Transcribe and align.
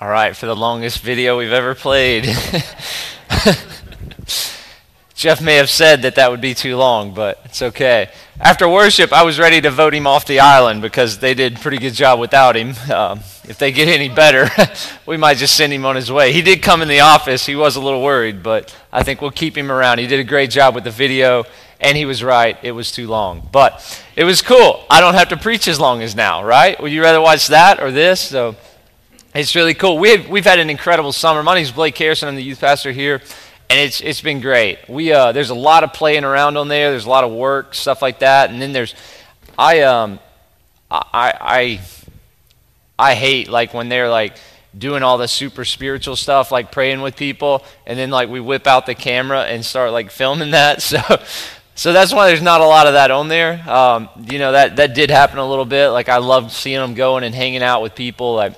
All 0.00 0.08
right, 0.08 0.36
for 0.36 0.46
the 0.46 0.56
longest 0.56 0.98
video 1.02 1.38
we've 1.38 1.52
ever 1.52 1.76
played. 1.76 2.24
Jeff 5.14 5.40
may 5.40 5.54
have 5.54 5.70
said 5.70 6.02
that 6.02 6.16
that 6.16 6.32
would 6.32 6.40
be 6.40 6.52
too 6.52 6.76
long, 6.76 7.14
but 7.14 7.40
it's 7.44 7.62
okay. 7.62 8.10
After 8.40 8.68
worship, 8.68 9.12
I 9.12 9.22
was 9.22 9.38
ready 9.38 9.60
to 9.60 9.70
vote 9.70 9.94
him 9.94 10.08
off 10.08 10.26
the 10.26 10.40
island 10.40 10.82
because 10.82 11.20
they 11.20 11.32
did 11.32 11.56
a 11.56 11.60
pretty 11.60 11.78
good 11.78 11.94
job 11.94 12.18
without 12.18 12.56
him. 12.56 12.74
Um, 12.92 13.20
if 13.44 13.58
they 13.58 13.70
get 13.70 13.86
any 13.86 14.08
better, 14.08 14.48
we 15.06 15.16
might 15.16 15.36
just 15.36 15.56
send 15.56 15.72
him 15.72 15.86
on 15.86 15.94
his 15.94 16.10
way. 16.10 16.32
He 16.32 16.42
did 16.42 16.60
come 16.60 16.82
in 16.82 16.88
the 16.88 16.98
office. 16.98 17.46
He 17.46 17.54
was 17.54 17.76
a 17.76 17.80
little 17.80 18.02
worried, 18.02 18.42
but 18.42 18.76
I 18.92 19.04
think 19.04 19.22
we'll 19.22 19.30
keep 19.30 19.56
him 19.56 19.70
around. 19.70 20.00
He 20.00 20.08
did 20.08 20.18
a 20.18 20.24
great 20.24 20.50
job 20.50 20.74
with 20.74 20.82
the 20.82 20.90
video, 20.90 21.44
and 21.78 21.96
he 21.96 22.04
was 22.04 22.20
right. 22.24 22.58
It 22.64 22.72
was 22.72 22.90
too 22.90 23.06
long. 23.06 23.48
But 23.52 24.02
it 24.16 24.24
was 24.24 24.42
cool. 24.42 24.84
I 24.90 25.00
don't 25.00 25.14
have 25.14 25.28
to 25.28 25.36
preach 25.36 25.68
as 25.68 25.78
long 25.78 26.02
as 26.02 26.16
now, 26.16 26.42
right? 26.42 26.82
Would 26.82 26.90
you 26.90 27.00
rather 27.00 27.20
watch 27.20 27.46
that 27.46 27.80
or 27.80 27.92
this? 27.92 28.20
So 28.20 28.56
it's 29.34 29.54
really 29.54 29.74
cool. 29.74 29.98
We 29.98 30.10
have, 30.10 30.28
we've 30.28 30.44
had 30.44 30.58
an 30.58 30.70
incredible 30.70 31.12
summer. 31.12 31.42
My 31.42 31.54
name 31.54 31.64
is 31.64 31.72
Blake 31.72 31.98
Harrison. 31.98 32.28
I'm 32.28 32.36
the 32.36 32.42
youth 32.42 32.60
pastor 32.60 32.92
here 32.92 33.20
and 33.70 33.80
it's 33.80 34.00
it's 34.00 34.20
been 34.20 34.40
great. 34.40 34.78
We 34.88 35.12
uh, 35.12 35.32
there's 35.32 35.50
a 35.50 35.54
lot 35.54 35.84
of 35.84 35.92
playing 35.92 36.24
around 36.24 36.56
on 36.56 36.68
there. 36.68 36.90
There's 36.90 37.06
a 37.06 37.10
lot 37.10 37.24
of 37.24 37.32
work, 37.32 37.74
stuff 37.74 38.02
like 38.02 38.20
that, 38.20 38.50
and 38.50 38.60
then 38.60 38.72
there's 38.72 38.94
I 39.58 39.82
um 39.82 40.20
I 40.90 41.00
I 41.40 41.80
I 42.98 43.14
hate 43.14 43.48
like 43.48 43.74
when 43.74 43.88
they're 43.88 44.08
like 44.08 44.36
doing 44.76 45.02
all 45.02 45.18
the 45.18 45.28
super 45.28 45.64
spiritual 45.64 46.16
stuff, 46.16 46.52
like 46.52 46.72
praying 46.72 47.00
with 47.00 47.16
people, 47.16 47.64
and 47.86 47.98
then 47.98 48.10
like 48.10 48.28
we 48.28 48.40
whip 48.40 48.66
out 48.66 48.86
the 48.86 48.94
camera 48.94 49.42
and 49.42 49.64
start 49.64 49.92
like 49.92 50.10
filming 50.10 50.52
that. 50.52 50.82
So. 50.82 51.00
So 51.76 51.92
that's 51.92 52.14
why 52.14 52.28
there's 52.28 52.40
not 52.40 52.60
a 52.60 52.64
lot 52.64 52.86
of 52.86 52.92
that 52.92 53.10
on 53.10 53.26
there. 53.26 53.68
Um, 53.68 54.08
you 54.30 54.38
know 54.38 54.52
that 54.52 54.76
that 54.76 54.94
did 54.94 55.10
happen 55.10 55.38
a 55.38 55.48
little 55.48 55.64
bit. 55.64 55.88
Like 55.88 56.08
I 56.08 56.18
loved 56.18 56.52
seeing 56.52 56.78
them 56.78 56.94
going 56.94 57.24
and 57.24 57.34
hanging 57.34 57.64
out 57.64 57.82
with 57.82 57.96
people, 57.96 58.36
like 58.36 58.54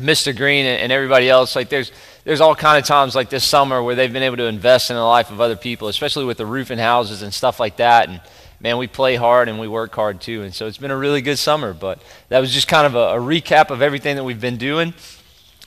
Mr. 0.00 0.36
Green 0.36 0.66
and, 0.66 0.80
and 0.82 0.92
everybody 0.92 1.28
else. 1.28 1.56
Like 1.56 1.68
there's 1.68 1.92
there's 2.24 2.40
all 2.40 2.54
kind 2.54 2.78
of 2.78 2.84
times 2.84 3.14
like 3.14 3.30
this 3.30 3.44
summer 3.44 3.82
where 3.82 3.94
they've 3.94 4.12
been 4.12 4.22
able 4.22 4.36
to 4.38 4.46
invest 4.46 4.90
in 4.90 4.96
the 4.96 5.02
life 5.02 5.30
of 5.30 5.40
other 5.40 5.56
people, 5.56 5.88
especially 5.88 6.24
with 6.24 6.38
the 6.38 6.46
roofing 6.46 6.78
houses 6.78 7.22
and 7.22 7.32
stuff 7.32 7.60
like 7.60 7.76
that. 7.76 8.08
And 8.08 8.20
man, 8.60 8.78
we 8.78 8.88
play 8.88 9.16
hard 9.16 9.48
and 9.48 9.60
we 9.60 9.68
work 9.68 9.94
hard 9.94 10.20
too. 10.20 10.42
And 10.42 10.52
so 10.52 10.66
it's 10.66 10.78
been 10.78 10.90
a 10.90 10.96
really 10.96 11.22
good 11.22 11.38
summer. 11.38 11.72
But 11.72 12.00
that 12.28 12.40
was 12.40 12.52
just 12.52 12.68
kind 12.68 12.86
of 12.86 12.94
a, 12.94 13.16
a 13.16 13.20
recap 13.20 13.70
of 13.70 13.80
everything 13.80 14.16
that 14.16 14.24
we've 14.24 14.40
been 14.40 14.56
doing. 14.56 14.92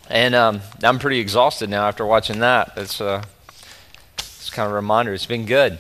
And 0.10 0.36
um, 0.36 0.62
I'm 0.84 1.00
pretty 1.00 1.20
exhausted 1.20 1.70
now 1.70 1.88
after 1.88 2.06
watching 2.06 2.40
that. 2.40 2.76
That's 2.76 3.00
uh, 3.00 3.24
it's 4.18 4.50
kind 4.50 4.66
of 4.66 4.74
a 4.74 4.76
reminder. 4.76 5.14
It's 5.14 5.26
been 5.26 5.46
good. 5.46 5.80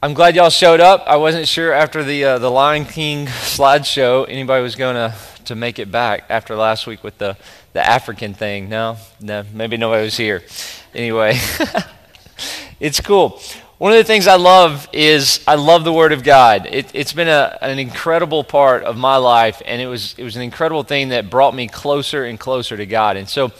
I'm 0.00 0.14
glad 0.14 0.36
y'all 0.36 0.48
showed 0.48 0.78
up. 0.78 1.02
I 1.08 1.16
wasn't 1.16 1.48
sure 1.48 1.72
after 1.72 2.04
the 2.04 2.22
uh, 2.22 2.38
the 2.38 2.48
Lion 2.48 2.84
King 2.84 3.26
slideshow 3.26 4.26
anybody 4.28 4.62
was 4.62 4.76
going 4.76 4.94
to 4.94 5.12
to 5.46 5.56
make 5.56 5.80
it 5.80 5.90
back 5.90 6.24
after 6.28 6.54
last 6.54 6.86
week 6.86 7.02
with 7.02 7.18
the 7.18 7.36
the 7.72 7.84
African 7.84 8.32
thing. 8.32 8.68
No, 8.68 8.96
no, 9.20 9.42
maybe 9.52 9.76
nobody 9.76 10.04
was 10.04 10.16
here. 10.16 10.44
Anyway, 10.94 11.36
it's 12.80 13.00
cool. 13.00 13.40
One 13.78 13.90
of 13.90 13.98
the 13.98 14.04
things 14.04 14.28
I 14.28 14.36
love 14.36 14.88
is 14.92 15.42
I 15.48 15.56
love 15.56 15.82
the 15.82 15.92
Word 15.92 16.12
of 16.12 16.22
God. 16.22 16.68
It, 16.70 16.92
has 16.92 17.12
been 17.12 17.26
a, 17.26 17.58
an 17.60 17.80
incredible 17.80 18.44
part 18.44 18.84
of 18.84 18.96
my 18.96 19.16
life, 19.16 19.60
and 19.66 19.82
it 19.82 19.88
was 19.88 20.14
it 20.16 20.22
was 20.22 20.36
an 20.36 20.42
incredible 20.42 20.84
thing 20.84 21.08
that 21.08 21.28
brought 21.28 21.56
me 21.56 21.66
closer 21.66 22.24
and 22.24 22.38
closer 22.38 22.76
to 22.76 22.86
God. 22.86 23.16
And 23.16 23.28
so, 23.28 23.50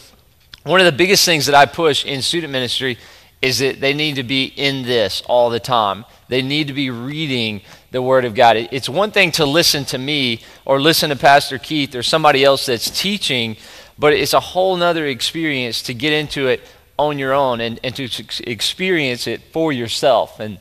one 0.63 0.79
of 0.79 0.87
the 0.87 0.93
biggest 0.93 1.25
things 1.25 1.47
that 1.47 1.57
I 1.57 1.67
push 1.67 2.05
in 2.05 2.23
student 2.23 2.53
ministry 2.53 2.97
is 3.41 3.59
that 3.59 3.81
they 3.81 3.95
need 3.95 4.17
to 4.17 4.23
be 4.23 4.45
in 4.45 4.83
this 4.83 5.23
all 5.27 5.51
the 5.51 5.61
time. 5.61 6.05
They 6.29 6.43
need 6.43 6.67
to 6.69 6.73
be 6.73 6.91
reading 6.91 7.63
the 7.91 8.03
Word 8.03 8.25
of 8.25 8.35
God. 8.35 8.57
It's 8.57 8.89
one 8.89 9.11
thing 9.11 9.31
to 9.33 9.47
listen 9.47 9.85
to 9.87 9.99
me 9.99 10.41
or 10.65 10.81
listen 10.81 11.11
to 11.11 11.17
Pastor 11.17 11.59
Keith 11.59 11.95
or 11.95 12.03
somebody 12.03 12.45
else 12.45 12.67
that's 12.67 12.91
teaching 12.91 13.57
but 13.99 14.13
it's 14.13 14.33
a 14.33 14.41
whole 14.41 14.77
nother 14.77 15.07
experience 15.07 15.83
to 15.83 15.95
get 15.95 16.13
into 16.13 16.47
it 16.47 16.63
on 16.99 17.19
your 17.19 17.33
own 17.33 17.61
and, 17.61 17.81
and 17.83 17.95
to 17.97 18.09
experience 18.49 19.27
it 19.27 19.43
for 19.53 19.73
yourself. 19.73 20.41
And 20.41 20.59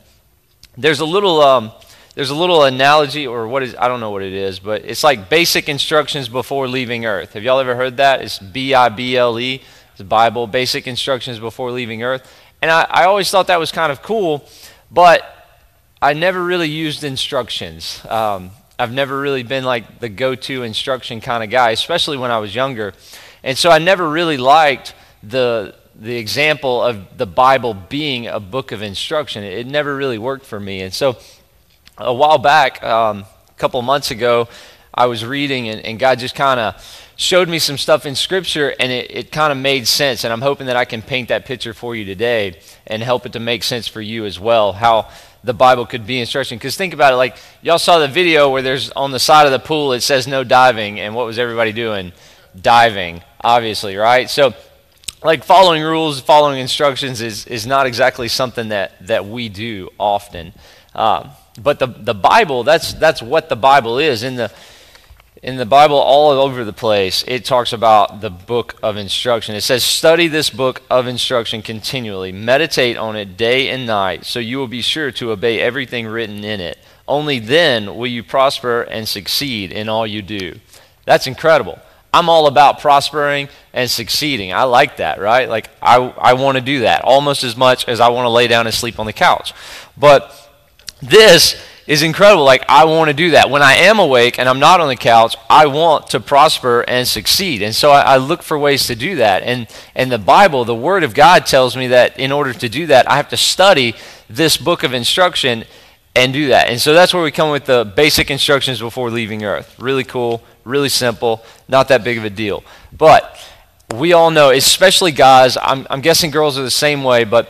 there's 0.76 1.00
a 1.00 1.04
little 1.04 1.40
um, 1.40 1.70
there's 2.14 2.30
a 2.30 2.34
little 2.34 2.64
analogy 2.64 3.26
or 3.26 3.46
what 3.46 3.62
is 3.62 3.76
I 3.78 3.86
don't 3.86 4.00
know 4.00 4.10
what 4.10 4.22
it 4.22 4.32
is, 4.32 4.58
but 4.58 4.84
it's 4.84 5.04
like 5.04 5.28
basic 5.28 5.68
instructions 5.68 6.28
before 6.28 6.66
leaving 6.66 7.06
Earth. 7.06 7.34
Have 7.34 7.44
y'all 7.44 7.60
ever 7.60 7.76
heard 7.76 7.98
that? 7.98 8.22
It's 8.22 8.38
B 8.38 8.74
I 8.74 8.88
B 8.88 9.16
L 9.16 9.38
E. 9.38 9.62
It's 9.92 10.02
Bible, 10.02 10.46
basic 10.46 10.86
instructions 10.86 11.38
before 11.38 11.70
leaving 11.70 12.02
Earth. 12.02 12.32
And 12.60 12.70
I, 12.70 12.86
I 12.90 13.04
always 13.04 13.30
thought 13.30 13.46
that 13.46 13.60
was 13.60 13.70
kind 13.70 13.92
of 13.92 14.02
cool, 14.02 14.48
but 14.90 15.22
I 16.02 16.12
never 16.12 16.42
really 16.42 16.68
used 16.68 17.04
instructions. 17.04 18.04
Um, 18.08 18.50
I've 18.78 18.92
never 18.92 19.20
really 19.20 19.42
been 19.42 19.64
like 19.64 20.00
the 20.00 20.08
go-to 20.08 20.62
instruction 20.62 21.20
kind 21.20 21.42
of 21.42 21.50
guy, 21.50 21.70
especially 21.70 22.16
when 22.16 22.30
I 22.30 22.38
was 22.38 22.54
younger. 22.54 22.94
And 23.42 23.58
so 23.58 23.70
I 23.70 23.78
never 23.78 24.08
really 24.08 24.36
liked 24.36 24.94
the, 25.22 25.74
the 25.94 26.16
example 26.16 26.82
of 26.82 27.18
the 27.18 27.26
Bible 27.26 27.74
being 27.74 28.26
a 28.28 28.38
book 28.38 28.72
of 28.72 28.82
instruction. 28.82 29.42
It, 29.42 29.58
it 29.58 29.66
never 29.66 29.96
really 29.96 30.18
worked 30.18 30.46
for 30.46 30.60
me. 30.60 30.82
And 30.82 30.94
so 30.94 31.16
a 31.96 32.14
while 32.14 32.38
back, 32.38 32.82
um, 32.84 33.24
a 33.48 33.54
couple 33.58 33.82
months 33.82 34.10
ago, 34.10 34.48
I 34.98 35.06
was 35.06 35.24
reading, 35.24 35.68
and, 35.68 35.80
and 35.80 35.98
God 35.98 36.18
just 36.18 36.34
kind 36.34 36.58
of 36.58 37.06
showed 37.16 37.48
me 37.48 37.58
some 37.58 37.78
stuff 37.78 38.04
in 38.04 38.14
Scripture, 38.14 38.74
and 38.80 38.92
it, 38.92 39.10
it 39.10 39.32
kind 39.32 39.52
of 39.52 39.58
made 39.58 39.86
sense. 39.86 40.24
And 40.24 40.32
I'm 40.32 40.40
hoping 40.40 40.66
that 40.66 40.76
I 40.76 40.84
can 40.84 41.02
paint 41.02 41.28
that 41.28 41.46
picture 41.46 41.72
for 41.72 41.94
you 41.94 42.04
today 42.04 42.60
and 42.86 43.02
help 43.02 43.24
it 43.24 43.32
to 43.32 43.40
make 43.40 43.62
sense 43.62 43.86
for 43.88 44.00
you 44.00 44.24
as 44.24 44.38
well. 44.40 44.72
How 44.72 45.08
the 45.44 45.54
Bible 45.54 45.86
could 45.86 46.06
be 46.06 46.20
instruction. 46.20 46.58
Because 46.58 46.76
think 46.76 46.94
about 46.94 47.12
it, 47.12 47.16
like 47.16 47.36
y'all 47.62 47.78
saw 47.78 47.98
the 47.98 48.08
video 48.08 48.50
where 48.50 48.60
there's 48.60 48.90
on 48.90 49.12
the 49.12 49.20
side 49.20 49.46
of 49.46 49.52
the 49.52 49.58
pool 49.60 49.92
it 49.92 50.00
says 50.00 50.26
no 50.26 50.44
diving, 50.44 51.00
and 51.00 51.14
what 51.14 51.26
was 51.26 51.38
everybody 51.38 51.72
doing? 51.72 52.12
Diving 52.60 53.22
obviously, 53.40 53.96
right? 53.96 54.28
So, 54.28 54.54
like 55.22 55.44
following 55.44 55.82
rules, 55.82 56.20
following 56.20 56.60
instructions 56.60 57.20
is, 57.20 57.46
is 57.46 57.66
not 57.66 57.86
exactly 57.86 58.28
something 58.28 58.68
that, 58.68 59.06
that 59.06 59.26
we 59.26 59.48
do 59.48 59.90
often. 59.98 60.52
Um, 60.94 61.30
but 61.60 61.80
the, 61.80 61.86
the 61.86 62.14
Bible, 62.14 62.62
that's, 62.62 62.94
that's 62.94 63.20
what 63.20 63.48
the 63.48 63.56
Bible 63.56 63.98
is. 63.98 64.22
In 64.22 64.36
the, 64.36 64.52
in 65.42 65.56
the 65.56 65.66
Bible, 65.66 65.96
all 65.96 66.32
over 66.32 66.64
the 66.64 66.72
place, 66.72 67.24
it 67.28 67.44
talks 67.44 67.72
about 67.72 68.20
the 68.20 68.30
book 68.30 68.76
of 68.82 68.96
instruction. 68.96 69.54
It 69.54 69.60
says, 69.60 69.84
Study 69.84 70.26
this 70.26 70.50
book 70.50 70.82
of 70.90 71.06
instruction 71.06 71.62
continually, 71.62 72.32
meditate 72.32 72.96
on 72.96 73.14
it 73.14 73.36
day 73.36 73.68
and 73.68 73.86
night, 73.86 74.24
so 74.24 74.40
you 74.40 74.58
will 74.58 74.68
be 74.68 74.82
sure 74.82 75.12
to 75.12 75.30
obey 75.30 75.60
everything 75.60 76.06
written 76.08 76.42
in 76.42 76.60
it. 76.60 76.78
Only 77.06 77.38
then 77.38 77.96
will 77.96 78.08
you 78.08 78.24
prosper 78.24 78.82
and 78.82 79.06
succeed 79.06 79.70
in 79.70 79.88
all 79.88 80.06
you 80.06 80.22
do. 80.22 80.58
That's 81.04 81.28
incredible. 81.28 81.78
I'm 82.12 82.28
all 82.28 82.46
about 82.46 82.80
prospering 82.80 83.48
and 83.72 83.88
succeeding. 83.88 84.52
I 84.52 84.64
like 84.64 84.96
that, 84.96 85.20
right? 85.20 85.48
Like, 85.48 85.70
I, 85.80 85.96
I 85.96 86.32
want 86.32 86.56
to 86.56 86.62
do 86.62 86.80
that 86.80 87.04
almost 87.04 87.44
as 87.44 87.56
much 87.56 87.86
as 87.86 88.00
I 88.00 88.08
want 88.08 88.24
to 88.24 88.30
lay 88.30 88.48
down 88.48 88.66
and 88.66 88.74
sleep 88.74 88.98
on 88.98 89.06
the 89.06 89.12
couch. 89.12 89.54
But 89.96 90.34
this 91.00 91.62
is 91.88 92.02
incredible. 92.02 92.44
Like, 92.44 92.64
I 92.68 92.84
want 92.84 93.08
to 93.08 93.14
do 93.14 93.30
that. 93.30 93.48
When 93.48 93.62
I 93.62 93.72
am 93.72 93.98
awake 93.98 94.38
and 94.38 94.46
I'm 94.46 94.60
not 94.60 94.78
on 94.80 94.88
the 94.88 94.96
couch, 94.96 95.34
I 95.48 95.66
want 95.66 96.08
to 96.08 96.20
prosper 96.20 96.82
and 96.86 97.08
succeed. 97.08 97.62
And 97.62 97.74
so 97.74 97.90
I, 97.90 98.02
I 98.02 98.16
look 98.18 98.42
for 98.42 98.58
ways 98.58 98.86
to 98.88 98.94
do 98.94 99.16
that. 99.16 99.42
And, 99.42 99.66
and 99.94 100.12
the 100.12 100.18
Bible, 100.18 100.66
the 100.66 100.74
Word 100.74 101.02
of 101.02 101.14
God, 101.14 101.46
tells 101.46 101.78
me 101.78 101.86
that 101.86 102.20
in 102.20 102.30
order 102.30 102.52
to 102.52 102.68
do 102.68 102.86
that, 102.88 103.10
I 103.10 103.16
have 103.16 103.30
to 103.30 103.38
study 103.38 103.94
this 104.28 104.58
book 104.58 104.82
of 104.82 104.92
instruction 104.92 105.64
and 106.14 106.30
do 106.30 106.48
that. 106.48 106.68
And 106.68 106.78
so 106.78 106.92
that's 106.92 107.14
where 107.14 107.22
we 107.22 107.30
come 107.30 107.50
with 107.50 107.64
the 107.64 107.90
basic 107.96 108.30
instructions 108.30 108.80
before 108.80 109.10
leaving 109.10 109.42
Earth. 109.42 109.74
Really 109.78 110.04
cool, 110.04 110.42
really 110.64 110.90
simple, 110.90 111.42
not 111.68 111.88
that 111.88 112.04
big 112.04 112.18
of 112.18 112.24
a 112.24 112.30
deal. 112.30 112.62
But 112.92 113.42
we 113.96 114.12
all 114.12 114.30
know, 114.30 114.50
especially 114.50 115.12
guys, 115.12 115.56
I'm, 115.56 115.86
I'm 115.88 116.02
guessing 116.02 116.32
girls 116.32 116.58
are 116.58 116.62
the 116.62 116.70
same 116.70 117.02
way, 117.02 117.24
but, 117.24 117.48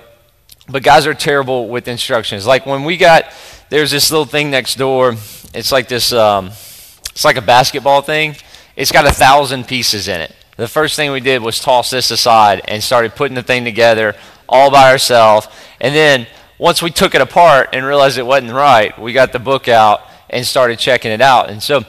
but 0.69 0.85
guys 0.85 1.09
are 1.09 1.15
terrible 1.15 1.69
with 1.69 1.89
instructions. 1.89 2.47
Like 2.47 2.67
when 2.67 2.85
we 2.85 2.97
got, 2.97 3.33
there's 3.71 3.91
this 3.91 4.11
little 4.11 4.27
thing 4.27 4.51
next 4.51 4.77
door. 4.77 5.13
It's 5.55 5.73
like 5.73 5.89
this, 5.89 6.13
um, 6.13 6.47
it's 6.47 7.25
like 7.25 7.37
a 7.37 7.43
basketball 7.43 8.03
thing. 8.03 8.37
It's 8.77 8.93
got 8.93 9.07
a 9.07 9.13
thousand 9.13 9.67
pieces 9.67 10.09
in 10.09 10.21
it. 10.21 10.35
The 10.57 10.69
first 10.69 10.97
thing 10.97 11.13
we 11.13 11.21
did 11.21 11.43
was 11.43 11.61
toss 11.61 11.91
this 11.91 12.11
aside 12.11 12.63
and 12.67 12.83
started 12.83 13.15
putting 13.15 13.35
the 13.35 13.43
thing 13.43 13.65
together 13.65 14.15
all 14.49 14.71
by 14.71 14.91
ourselves. 14.91 15.47
And 15.81 15.95
then 15.95 16.27
once 16.59 16.83
we 16.83 16.91
took 16.91 17.15
it 17.15 17.21
apart 17.21 17.71
and 17.73 17.85
realized 17.85 18.19
it 18.19 18.27
wasn't 18.27 18.53
right, 18.53 18.99
we 18.99 19.13
got 19.13 19.33
the 19.33 19.39
book 19.39 19.69
out 19.69 20.01
and 20.31 20.45
started 20.45 20.79
checking 20.79 21.13
it 21.13 21.21
out. 21.21 21.51
And 21.51 21.63
so, 21.63 21.85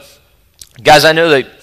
guys, 0.82 1.04
I 1.04 1.12
know 1.12 1.30
that 1.30 1.59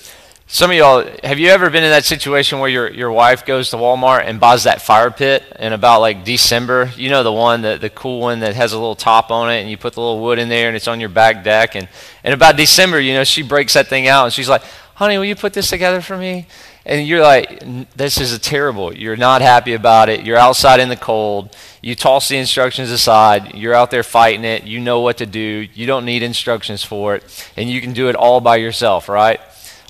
some 0.49 0.71
of 0.71 0.77
y'all 0.77 1.05
have 1.25 1.39
you 1.39 1.49
ever 1.49 1.69
been 1.69 1.83
in 1.83 1.89
that 1.89 2.05
situation 2.05 2.59
where 2.59 2.69
your, 2.69 2.89
your 2.89 3.11
wife 3.11 3.45
goes 3.45 3.71
to 3.71 3.75
Walmart 3.75 4.23
and 4.23 4.39
buys 4.39 4.63
that 4.63 4.81
fire 4.81 5.11
pit 5.11 5.43
in 5.59 5.73
about 5.73 5.99
like 5.99 6.23
December? 6.23 6.89
You 6.95 7.09
know 7.09 7.21
the 7.21 7.33
one, 7.33 7.61
the, 7.61 7.77
the 7.77 7.89
cool 7.89 8.21
one 8.21 8.39
that 8.39 8.55
has 8.55 8.71
a 8.71 8.77
little 8.77 8.95
top 8.95 9.29
on 9.29 9.51
it 9.51 9.59
and 9.59 9.69
you 9.69 9.75
put 9.75 9.93
the 9.93 9.99
little 9.99 10.21
wood 10.21 10.39
in 10.39 10.47
there 10.47 10.69
and 10.69 10.77
it's 10.77 10.87
on 10.87 11.01
your 11.01 11.09
back 11.09 11.43
deck. 11.43 11.75
And, 11.75 11.89
and 12.23 12.33
about 12.33 12.55
December, 12.55 13.01
you 13.01 13.13
know, 13.13 13.25
she 13.25 13.43
breaks 13.43 13.73
that 13.73 13.87
thing 13.87 14.07
out 14.07 14.23
and 14.23 14.33
she's 14.33 14.47
like, 14.47 14.63
honey, 14.95 15.17
will 15.17 15.25
you 15.25 15.35
put 15.35 15.51
this 15.51 15.69
together 15.69 15.99
for 15.99 16.15
me? 16.15 16.47
And 16.85 17.05
you're 17.05 17.21
like, 17.21 17.61
this 17.97 18.17
is 18.17 18.31
a 18.31 18.39
terrible. 18.39 18.95
You're 18.95 19.17
not 19.17 19.41
happy 19.41 19.73
about 19.73 20.07
it. 20.07 20.25
You're 20.25 20.37
outside 20.37 20.79
in 20.79 20.87
the 20.87 20.95
cold. 20.95 21.53
You 21.81 21.93
toss 21.93 22.29
the 22.29 22.37
instructions 22.37 22.89
aside. 22.89 23.53
You're 23.53 23.73
out 23.73 23.91
there 23.91 24.01
fighting 24.01 24.45
it. 24.45 24.63
You 24.63 24.79
know 24.79 25.01
what 25.01 25.17
to 25.17 25.25
do. 25.25 25.67
You 25.73 25.85
don't 25.85 26.05
need 26.05 26.23
instructions 26.23 26.85
for 26.85 27.15
it. 27.15 27.51
And 27.57 27.69
you 27.69 27.81
can 27.81 27.91
do 27.91 28.07
it 28.07 28.15
all 28.15 28.39
by 28.39 28.55
yourself, 28.55 29.09
right? 29.09 29.41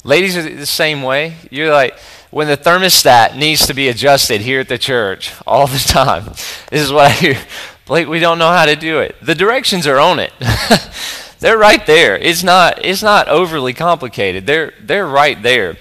Ladies 0.07 0.37
are 0.37 0.41
the 0.41 0.65
same 0.65 1.03
way. 1.03 1.35
You're 1.51 1.69
like, 1.69 1.99
when 2.31 2.47
the 2.47 2.55
thermostat 2.55 3.35
needs 3.35 3.67
to 3.67 3.73
be 3.73 3.89
adjusted 3.89 4.39
here 4.39 4.61
at 4.61 4.69
the 4.69 4.77
church 4.77 5.33
all 5.45 5.67
the 5.67 5.79
time. 5.79 6.23
This 6.69 6.81
is 6.81 6.93
what 6.93 7.07
I 7.07 7.09
hear. 7.11 7.37
Blake, 7.85 8.07
we 8.07 8.19
don't 8.19 8.39
know 8.39 8.49
how 8.49 8.65
to 8.65 8.77
do 8.77 8.99
it. 8.99 9.17
The 9.21 9.35
directions 9.35 9.85
are 9.85 9.99
on 9.99 10.19
it. 10.19 10.31
they're 11.39 11.57
right 11.57 11.85
there. 11.85 12.17
It's 12.17 12.41
not 12.41 12.85
it's 12.85 13.03
not 13.03 13.27
overly 13.27 13.73
complicated. 13.73 14.47
They're 14.47 14.71
they're 14.81 15.05
right 15.05 15.41
there. 15.43 15.75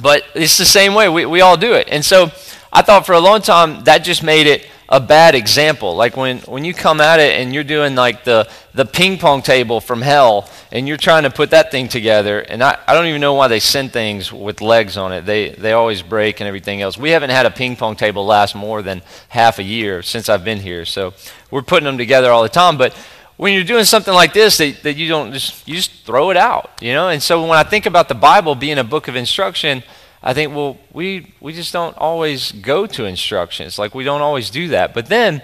But 0.00 0.24
it's 0.34 0.56
the 0.56 0.64
same 0.64 0.94
way. 0.94 1.10
We, 1.10 1.26
we 1.26 1.42
all 1.42 1.58
do 1.58 1.74
it. 1.74 1.88
And 1.90 2.02
so 2.02 2.30
I 2.72 2.80
thought 2.80 3.04
for 3.04 3.12
a 3.12 3.20
long 3.20 3.42
time 3.42 3.84
that 3.84 3.98
just 3.98 4.22
made 4.22 4.46
it 4.46 4.66
a 4.88 5.00
bad 5.00 5.34
example. 5.34 5.96
Like 5.96 6.16
when, 6.16 6.38
when 6.40 6.64
you 6.64 6.74
come 6.74 7.00
at 7.00 7.20
it 7.20 7.40
and 7.40 7.54
you're 7.54 7.64
doing 7.64 7.94
like 7.94 8.24
the, 8.24 8.48
the 8.74 8.84
ping 8.84 9.18
pong 9.18 9.42
table 9.42 9.80
from 9.80 10.02
hell 10.02 10.48
and 10.72 10.86
you're 10.86 10.96
trying 10.96 11.22
to 11.22 11.30
put 11.30 11.50
that 11.50 11.70
thing 11.70 11.88
together, 11.88 12.40
and 12.40 12.62
I, 12.62 12.78
I 12.86 12.94
don't 12.94 13.06
even 13.06 13.20
know 13.20 13.34
why 13.34 13.48
they 13.48 13.60
send 13.60 13.92
things 13.92 14.32
with 14.32 14.60
legs 14.60 14.96
on 14.96 15.12
it. 15.12 15.24
They, 15.26 15.50
they 15.50 15.72
always 15.72 16.02
break 16.02 16.40
and 16.40 16.48
everything 16.48 16.82
else. 16.82 16.98
We 16.98 17.10
haven't 17.10 17.30
had 17.30 17.46
a 17.46 17.50
ping 17.50 17.76
pong 17.76 17.96
table 17.96 18.26
last 18.26 18.54
more 18.54 18.82
than 18.82 19.02
half 19.28 19.58
a 19.58 19.62
year 19.62 20.02
since 20.02 20.28
I've 20.28 20.44
been 20.44 20.60
here. 20.60 20.84
So 20.84 21.14
we're 21.50 21.62
putting 21.62 21.84
them 21.84 21.98
together 21.98 22.30
all 22.30 22.42
the 22.42 22.48
time. 22.48 22.76
But 22.76 22.94
when 23.36 23.52
you're 23.52 23.64
doing 23.64 23.84
something 23.84 24.14
like 24.14 24.32
this 24.32 24.58
that, 24.58 24.82
that 24.82 24.96
you 24.96 25.08
don't 25.08 25.32
just 25.32 25.66
you 25.66 25.74
just 25.74 26.04
throw 26.04 26.30
it 26.30 26.36
out 26.36 26.70
you 26.80 26.92
know 26.92 27.08
and 27.08 27.22
so 27.22 27.42
when 27.42 27.58
i 27.58 27.64
think 27.64 27.84
about 27.84 28.08
the 28.08 28.14
bible 28.14 28.54
being 28.54 28.78
a 28.78 28.84
book 28.84 29.08
of 29.08 29.16
instruction 29.16 29.82
i 30.24 30.34
think 30.34 30.52
well 30.52 30.76
we 30.92 31.32
we 31.40 31.52
just 31.52 31.72
don't 31.72 31.96
always 31.98 32.50
go 32.50 32.86
to 32.86 33.04
instructions. 33.04 33.78
Like 33.78 33.94
we 33.94 34.02
don't 34.02 34.22
always 34.22 34.50
do 34.50 34.68
that. 34.68 34.94
But 34.94 35.06
then 35.06 35.42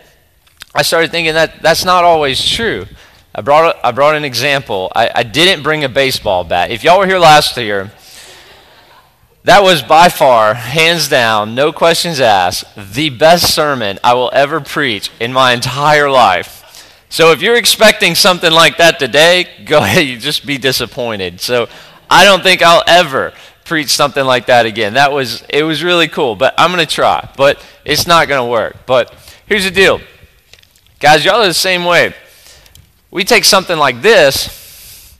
i 0.75 0.82
started 0.82 1.11
thinking 1.11 1.35
that 1.35 1.62
that's 1.62 1.85
not 1.85 2.03
always 2.03 2.44
true. 2.44 2.87
I 3.32 3.43
brought 3.43 3.77
a, 3.77 3.87
i 3.87 3.93
brought 3.93 4.17
an 4.17 4.25
example. 4.25 4.91
I, 4.97 5.11
I 5.15 5.23
didn't 5.23 5.62
bring 5.62 5.85
a 5.85 5.88
baseball 5.88 6.43
bat. 6.43 6.73
If 6.73 6.82
y'all 6.82 6.99
were 6.99 7.06
here 7.06 7.21
last 7.21 7.56
year 7.56 7.93
that 9.44 9.62
was 9.62 9.82
by 9.82 10.11
far, 10.11 10.53
hands 10.53 11.09
down, 11.09 11.55
no 11.55 11.73
questions 11.73 12.21
asked, 12.21 12.65
the 12.77 13.09
best 13.09 13.55
sermon 13.55 13.99
I 14.05 14.12
will 14.12 14.31
ever 14.35 14.61
preach 14.61 15.11
in 15.19 15.32
my 15.32 15.53
entire 15.53 16.11
life. 16.11 16.59
So 17.09 17.32
if 17.32 17.41
you're 17.41 17.56
expecting 17.56 18.15
something 18.15 18.53
like 18.53 18.77
that 18.77 18.99
today, 18.99 19.49
go 19.65 19.79
ahead, 19.79 20.06
you 20.06 20.19
just 20.19 20.44
be 20.44 20.59
disappointed. 20.59 21.41
So 21.41 21.69
I 22.11 22.25
don't 22.25 22.43
think 22.43 22.61
I'll 22.61 22.85
ever 22.87 23.32
preach 23.70 23.90
something 23.90 24.25
like 24.25 24.46
that 24.46 24.67
again. 24.67 24.94
That 24.94 25.12
was 25.12 25.44
it 25.49 25.62
was 25.62 25.84
really 25.84 26.08
cool, 26.08 26.34
but 26.34 26.55
I'm 26.58 26.76
to 26.76 26.87
try. 26.87 27.31
But 27.37 27.64
it's 27.84 28.05
not 28.05 28.26
to 28.26 28.44
work. 28.44 28.78
But 28.84 29.14
here's 29.46 29.62
the 29.62 29.70
deal. 29.70 30.00
Guys, 30.99 31.25
y'all 31.25 31.40
are 31.40 31.46
the 31.46 31.55
same 31.55 31.84
way. 31.84 32.12
We 33.12 33.22
take 33.22 33.44
something 33.44 33.78
like 33.78 34.02
this 34.02 35.17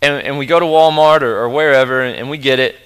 and, 0.00 0.24
and 0.24 0.38
we 0.38 0.46
go 0.46 0.58
to 0.58 0.64
Walmart 0.64 1.20
or, 1.20 1.36
or 1.36 1.50
wherever 1.50 2.00
and, 2.00 2.16
and 2.16 2.30
we 2.30 2.38
get 2.38 2.58
it 2.58 2.76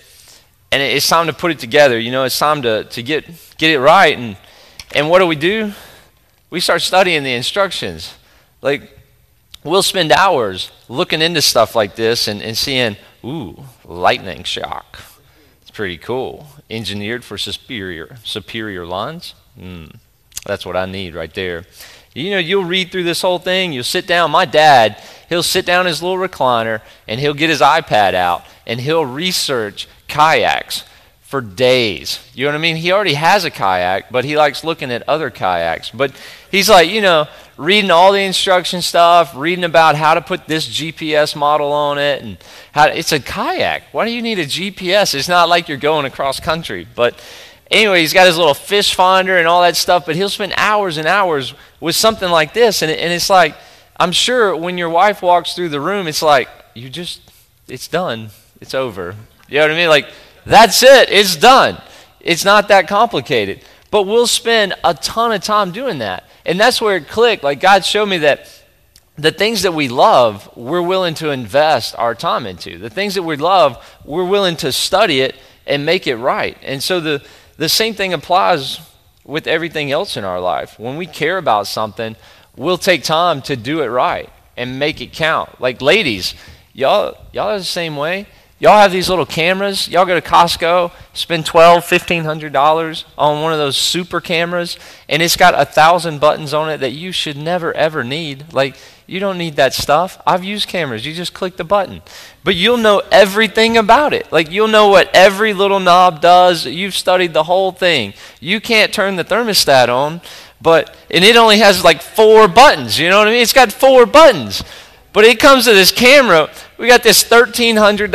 and 0.73 0.83
it's 0.83 1.09
time 1.09 1.29
to 1.29 1.33
put 1.33 1.53
it 1.53 1.61
together. 1.61 1.97
You 1.97 2.11
know, 2.11 2.25
it's 2.25 2.39
time 2.39 2.63
to, 2.63 2.83
to 2.83 3.03
get, 3.03 3.27
get 3.59 3.71
it 3.71 3.79
right. 3.79 4.19
And, 4.19 4.37
and 4.93 5.09
what 5.09 5.21
do 5.21 5.27
we 5.27 5.37
do? 5.37 5.73
We 6.51 6.59
start 6.59 6.83
studying 6.83 7.23
the 7.23 7.33
instructions. 7.33 8.15
Like, 8.61 8.99
we'll 9.63 9.85
spend 9.85 10.11
hours 10.11 10.73
looking 10.89 11.23
into 11.23 11.43
stuff 11.43 11.77
like 11.77 11.95
this 11.95 12.27
and, 12.27 12.43
and 12.43 12.57
seeing, 12.57 12.97
ooh, 13.25 13.65
lightning 13.85 14.45
shock. 14.45 15.01
It's 15.63 15.71
pretty 15.71 15.99
cool. 15.99 16.47
Engineered 16.69 17.25
for 17.25 17.39
superior 17.39 18.17
superior 18.25 18.87
lines. 18.87 19.35
Mm, 19.59 19.97
that's 20.45 20.67
what 20.67 20.77
I 20.77 20.87
need 20.87 21.15
right 21.15 21.33
there. 21.33 21.65
You 22.15 22.31
know, 22.31 22.39
you'll 22.39 22.65
read 22.65 22.91
through 22.91 23.05
this 23.05 23.23
whole 23.23 23.39
thing. 23.39 23.73
You'll 23.73 23.85
sit 23.85 24.07
down. 24.07 24.33
My 24.33 24.45
dad, 24.45 25.01
he'll 25.29 25.45
sit 25.45 25.65
down 25.65 25.83
in 25.83 25.87
his 25.87 26.03
little 26.03 26.19
recliner 26.19 26.81
and 27.07 27.21
he'll 27.21 27.35
get 27.35 27.51
his 27.51 27.61
iPad 27.61 28.15
out 28.15 28.45
and 28.67 28.81
he'll 28.81 29.07
research 29.07 29.87
kayaks 30.09 30.85
for 31.31 31.41
days. 31.41 32.19
You 32.35 32.45
know 32.45 32.51
what 32.51 32.57
I 32.57 32.61
mean? 32.61 32.75
He 32.75 32.91
already 32.91 33.15
has 33.15 33.45
a 33.45 33.53
kayak, 33.53 34.11
but 34.11 34.25
he 34.25 34.37
likes 34.37 34.65
looking 34.65 34.91
at 34.91 35.09
other 35.09 35.31
kayaks. 35.31 35.89
But 35.89 36.11
he's 36.51 36.69
like, 36.69 36.91
you 36.91 37.01
know, 37.01 37.29
reading 37.57 37.93
all 37.93 38.11
the 38.11 38.19
instruction 38.19 38.83
stuff, 38.83 39.33
reading 39.37 39.63
about 39.63 39.95
how 39.95 40.15
to 40.15 40.23
put 40.23 40.49
this 40.49 40.69
GPS 40.69 41.37
model 41.37 41.71
on 41.71 41.99
it, 41.99 42.21
and 42.21 42.37
how 42.73 42.87
to, 42.87 42.99
it's 42.99 43.13
a 43.13 43.21
kayak. 43.21 43.85
Why 43.93 44.07
do 44.07 44.11
you 44.11 44.23
need 44.23 44.41
a 44.41 44.45
GPS? 44.45 45.15
It's 45.15 45.29
not 45.29 45.49
like 45.49 45.69
you're 45.69 45.79
going 45.79 46.05
across 46.05 46.41
country. 46.41 46.85
But 46.97 47.23
anyway, 47.71 48.01
he's 48.01 48.13
got 48.13 48.27
his 48.27 48.37
little 48.37 48.53
fish 48.53 48.97
finder 48.97 49.39
and 49.39 49.47
all 49.47 49.63
that 49.63 49.77
stuff. 49.77 50.07
But 50.07 50.17
he'll 50.17 50.31
spend 50.31 50.53
hours 50.57 50.97
and 50.97 51.07
hours 51.07 51.55
with 51.79 51.95
something 51.95 52.29
like 52.29 52.55
this, 52.55 52.83
and, 52.83 52.91
and 52.91 53.13
it's 53.13 53.31
like, 53.31 53.55
I'm 54.01 54.11
sure 54.11 54.57
when 54.57 54.77
your 54.77 54.91
wife 54.91 55.23
walks 55.23 55.55
through 55.55 55.69
the 55.69 55.81
room, 55.81 56.09
it's 56.09 56.23
like 56.23 56.49
you 56.75 56.91
just, 56.91 57.21
it's 57.69 57.87
done, 57.87 58.31
it's 58.61 58.75
over. 58.75 59.15
You 59.49 59.59
know 59.59 59.63
what 59.67 59.71
I 59.71 59.77
mean? 59.77 59.89
Like 59.89 60.09
that's 60.45 60.83
it. 60.83 61.11
It's 61.11 61.37
done. 61.37 61.81
It's 62.21 62.45
not 62.45 62.69
that 62.69 62.89
complicated. 62.89 63.63
But 63.91 64.05
we'll 64.05 64.27
spend 64.27 64.75
a 64.85 64.95
ton 64.95 65.33
of 65.33 65.43
time 65.43 65.73
doing 65.73 65.99
that. 65.99 66.25
And 66.47 66.59
that's 66.59 66.81
where 66.81 66.97
it 66.97 67.09
clicked. 67.09 67.43
Like 67.43 67.61
God 67.61 67.85
showed 67.85 68.07
me 68.07 68.19
that 68.19 68.49
the 69.17 69.31
things 69.31 69.63
that 69.63 69.73
we 69.73 69.89
love, 69.89 70.49
we're 70.57 70.83
willing 70.83 71.15
to 71.15 71.31
invest 71.31 71.95
our 71.99 72.15
time 72.15 72.47
into. 72.47 72.79
The 72.79 72.91
things 72.91 73.15
that 73.15 73.23
we 73.23 73.37
love, 73.37 73.99
we're 74.05 74.25
willing 74.25 74.57
to 74.59 74.73
study 74.73 75.21
it 75.21 75.37
and 75.67 75.85
make 75.85 76.07
it 76.07 76.17
right. 76.17 76.57
And 76.63 76.83
so 76.83 77.01
the, 77.01 77.23
the 77.57 77.69
same 77.69 77.95
thing 77.95 78.13
applies 78.13 78.81
with 79.25 79.47
everything 79.47 79.93
else 79.93 80.17
in 80.17 80.25
our 80.25 80.41
life. 80.41 80.79
When 80.79 80.97
we 80.97 81.07
care 81.07 81.39
about 81.39 81.67
something, 81.67 82.17
we'll 82.57 82.79
take 82.79 83.03
time 83.03 83.43
to 83.43 83.57
do 83.57 83.83
it 83.83 83.89
right 83.89 84.31
and 84.57 84.79
make 84.79 85.01
it 85.01 85.13
count. 85.13 85.61
Like 85.61 85.83
ladies, 85.83 86.35
y'all 86.73 87.17
y'all 87.33 87.51
are 87.51 87.59
the 87.59 87.65
same 87.65 87.97
way. 87.97 88.27
Y'all 88.61 88.79
have 88.79 88.93
these 88.93 89.09
little 89.09 89.25
cameras. 89.25 89.89
Y'all 89.89 90.05
go 90.05 90.15
to 90.15 90.21
Costco, 90.21 90.93
spend 91.15 91.47
twelve, 91.47 91.83
fifteen 91.83 92.25
hundred 92.25 92.53
dollars 92.53 93.07
on 93.17 93.41
one 93.41 93.55
of 93.55 93.59
those 93.59 93.75
super 93.75 94.21
cameras, 94.21 94.79
and 95.09 95.23
it's 95.23 95.35
got 95.35 95.59
a 95.59 95.65
thousand 95.65 96.21
buttons 96.21 96.53
on 96.53 96.69
it 96.69 96.77
that 96.79 96.93
you 96.93 97.11
should 97.11 97.39
never 97.39 97.73
ever 97.73 98.05
need. 98.05 98.53
Like 98.53 98.77
you 99.07 99.19
don't 99.19 99.39
need 99.39 99.57
that 99.57 99.73
stuff. 99.73 100.21
I've 100.27 100.45
used 100.45 100.69
cameras. 100.69 101.07
You 101.07 101.15
just 101.15 101.33
click 101.33 101.57
the 101.57 101.65
button. 101.65 102.03
But 102.45 102.55
you'll 102.55 102.77
know 102.77 103.03
everything 103.11 103.79
about 103.79 104.13
it. 104.13 104.31
Like 104.31 104.51
you'll 104.51 104.69
know 104.69 104.89
what 104.89 105.11
every 105.15 105.55
little 105.55 105.81
knob 105.81 106.21
does. 106.21 106.67
You've 106.67 106.95
studied 106.95 107.33
the 107.33 107.45
whole 107.45 107.73
thing. 107.73 108.13
You 108.41 108.61
can't 108.61 108.93
turn 108.93 109.17
the 109.17 109.25
thermostat 109.25 109.89
on, 109.89 110.21
but 110.61 110.95
and 111.11 111.25
it 111.25 111.37
only 111.37 111.61
has 111.61 111.83
like 111.83 112.03
four 112.03 112.47
buttons. 112.47 112.99
You 112.99 113.09
know 113.09 113.17
what 113.21 113.29
I 113.29 113.31
mean? 113.31 113.41
It's 113.41 113.55
got 113.55 113.73
four 113.73 114.05
buttons. 114.05 114.63
But 115.13 115.25
it 115.25 115.41
comes 115.41 115.65
to 115.65 115.73
this 115.73 115.91
camera. 115.91 116.51
We 116.81 116.87
got 116.87 117.03
this 117.03 117.23
$1,300 117.25 118.09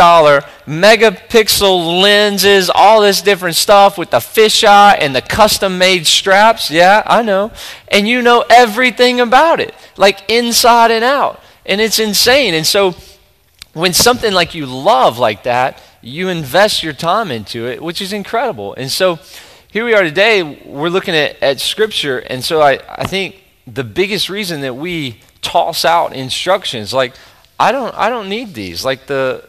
megapixel 0.66 2.02
lenses, 2.02 2.72
all 2.74 3.02
this 3.02 3.22
different 3.22 3.56
stuff 3.58 3.96
with 3.96 4.10
the 4.10 4.18
fisheye 4.18 4.98
and 5.00 5.16
the 5.16 5.22
custom 5.22 5.78
made 5.78 6.08
straps. 6.08 6.72
Yeah, 6.72 7.04
I 7.06 7.22
know. 7.22 7.52
And 7.90 8.08
you 8.08 8.24
know 8.24 8.44
everything 8.50 9.20
about 9.22 9.60
it, 9.60 9.76
like 9.98 10.28
inside 10.32 10.90
and 10.90 11.04
out. 11.04 11.40
And 11.68 11.80
it's 11.80 12.00
insane. 12.00 12.56
And 12.56 12.66
so 12.66 12.96
when 13.74 13.94
something 13.94 14.34
like 14.34 14.56
you 14.56 14.66
love 14.66 15.20
like 15.20 15.44
that, 15.44 15.80
you 16.02 16.30
invest 16.30 16.82
your 16.82 16.94
time 16.94 17.30
into 17.30 17.68
it, 17.68 17.84
which 17.84 18.02
is 18.02 18.14
incredible. 18.14 18.74
And 18.74 18.90
so 18.90 19.20
here 19.72 19.86
we 19.86 19.94
are 19.94 20.02
today, 20.02 20.42
we're 20.42 20.90
looking 20.90 21.14
at, 21.14 21.38
at 21.44 21.60
Scripture. 21.60 22.18
And 22.18 22.44
so 22.44 22.64
I, 22.64 22.80
I 22.90 23.06
think 23.06 23.44
the 23.68 23.84
biggest 23.84 24.28
reason 24.28 24.62
that 24.62 24.74
we 24.74 25.20
toss 25.44 25.86
out 25.86 26.14
instructions 26.14 26.96
like 26.96 27.14
I 27.60 27.72
don't 27.72 27.96
I 27.96 28.10
don't 28.10 28.30
need 28.30 28.54
these 28.54 28.84
like 28.84 29.08
the 29.08 29.44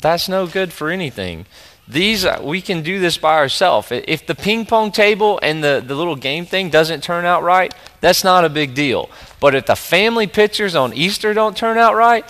that's 0.00 0.28
no 0.28 0.46
good 0.46 0.72
for 0.72 0.90
anything. 0.90 1.46
These 1.88 2.24
uh, 2.24 2.40
we 2.42 2.60
can 2.60 2.82
do 2.82 2.98
this 2.98 3.16
by 3.16 3.34
ourselves. 3.34 3.88
If 3.90 4.26
the 4.26 4.34
ping 4.34 4.66
pong 4.66 4.90
table 4.90 5.38
and 5.42 5.62
the, 5.62 5.82
the 5.84 5.94
little 5.94 6.16
game 6.16 6.44
thing 6.44 6.68
doesn't 6.70 7.02
turn 7.02 7.24
out 7.24 7.42
right, 7.42 7.72
that's 8.00 8.24
not 8.24 8.44
a 8.44 8.48
big 8.48 8.74
deal. 8.74 9.08
But 9.40 9.54
if 9.54 9.66
the 9.66 9.76
family 9.76 10.26
pictures 10.26 10.74
on 10.74 10.92
Easter 10.94 11.32
don't 11.32 11.56
turn 11.56 11.78
out 11.78 11.94
right, 11.94 12.24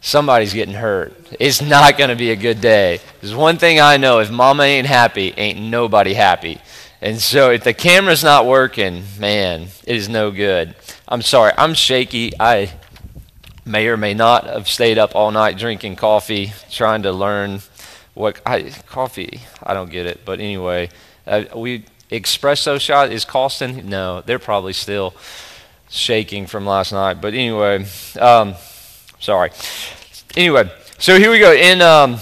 somebody's 0.00 0.54
getting 0.54 0.74
hurt. 0.74 1.14
It's 1.38 1.60
not 1.60 1.98
going 1.98 2.10
to 2.10 2.16
be 2.16 2.30
a 2.30 2.36
good 2.36 2.60
day. 2.60 3.00
There's 3.20 3.34
one 3.34 3.58
thing 3.58 3.78
I 3.78 3.98
know: 3.98 4.20
if 4.20 4.30
Mama 4.30 4.62
ain't 4.62 4.86
happy, 4.86 5.34
ain't 5.36 5.60
nobody 5.60 6.14
happy. 6.14 6.60
And 7.02 7.20
so 7.20 7.50
if 7.50 7.64
the 7.64 7.74
camera's 7.74 8.24
not 8.24 8.46
working, 8.46 9.04
man, 9.18 9.66
it 9.86 9.96
is 9.96 10.08
no 10.08 10.30
good. 10.30 10.74
I'm 11.06 11.20
sorry, 11.20 11.52
I'm 11.58 11.74
shaky. 11.74 12.32
I 12.40 12.72
may 13.64 13.88
or 13.88 13.96
may 13.96 14.14
not 14.14 14.44
have 14.44 14.68
stayed 14.68 14.98
up 14.98 15.14
all 15.14 15.30
night 15.30 15.56
drinking 15.56 15.96
coffee, 15.96 16.52
trying 16.70 17.02
to 17.02 17.12
learn 17.12 17.60
what 18.14 18.40
I, 18.46 18.70
coffee. 18.86 19.40
I 19.62 19.74
don't 19.74 19.90
get 19.90 20.06
it, 20.06 20.20
but 20.24 20.40
anyway, 20.40 20.90
uh, 21.26 21.44
we 21.56 21.84
espresso 22.10 22.80
shot 22.80 23.10
is 23.10 23.24
costing. 23.24 23.88
No, 23.88 24.20
they're 24.20 24.38
probably 24.38 24.72
still 24.72 25.14
shaking 25.88 26.46
from 26.46 26.66
last 26.66 26.92
night. 26.92 27.20
But 27.20 27.34
anyway, 27.34 27.86
um, 28.20 28.54
sorry. 29.18 29.50
Anyway, 30.36 30.70
so 30.98 31.18
here 31.18 31.30
we 31.30 31.38
go 31.38 31.52
in. 31.52 31.80
Um, 31.82 32.18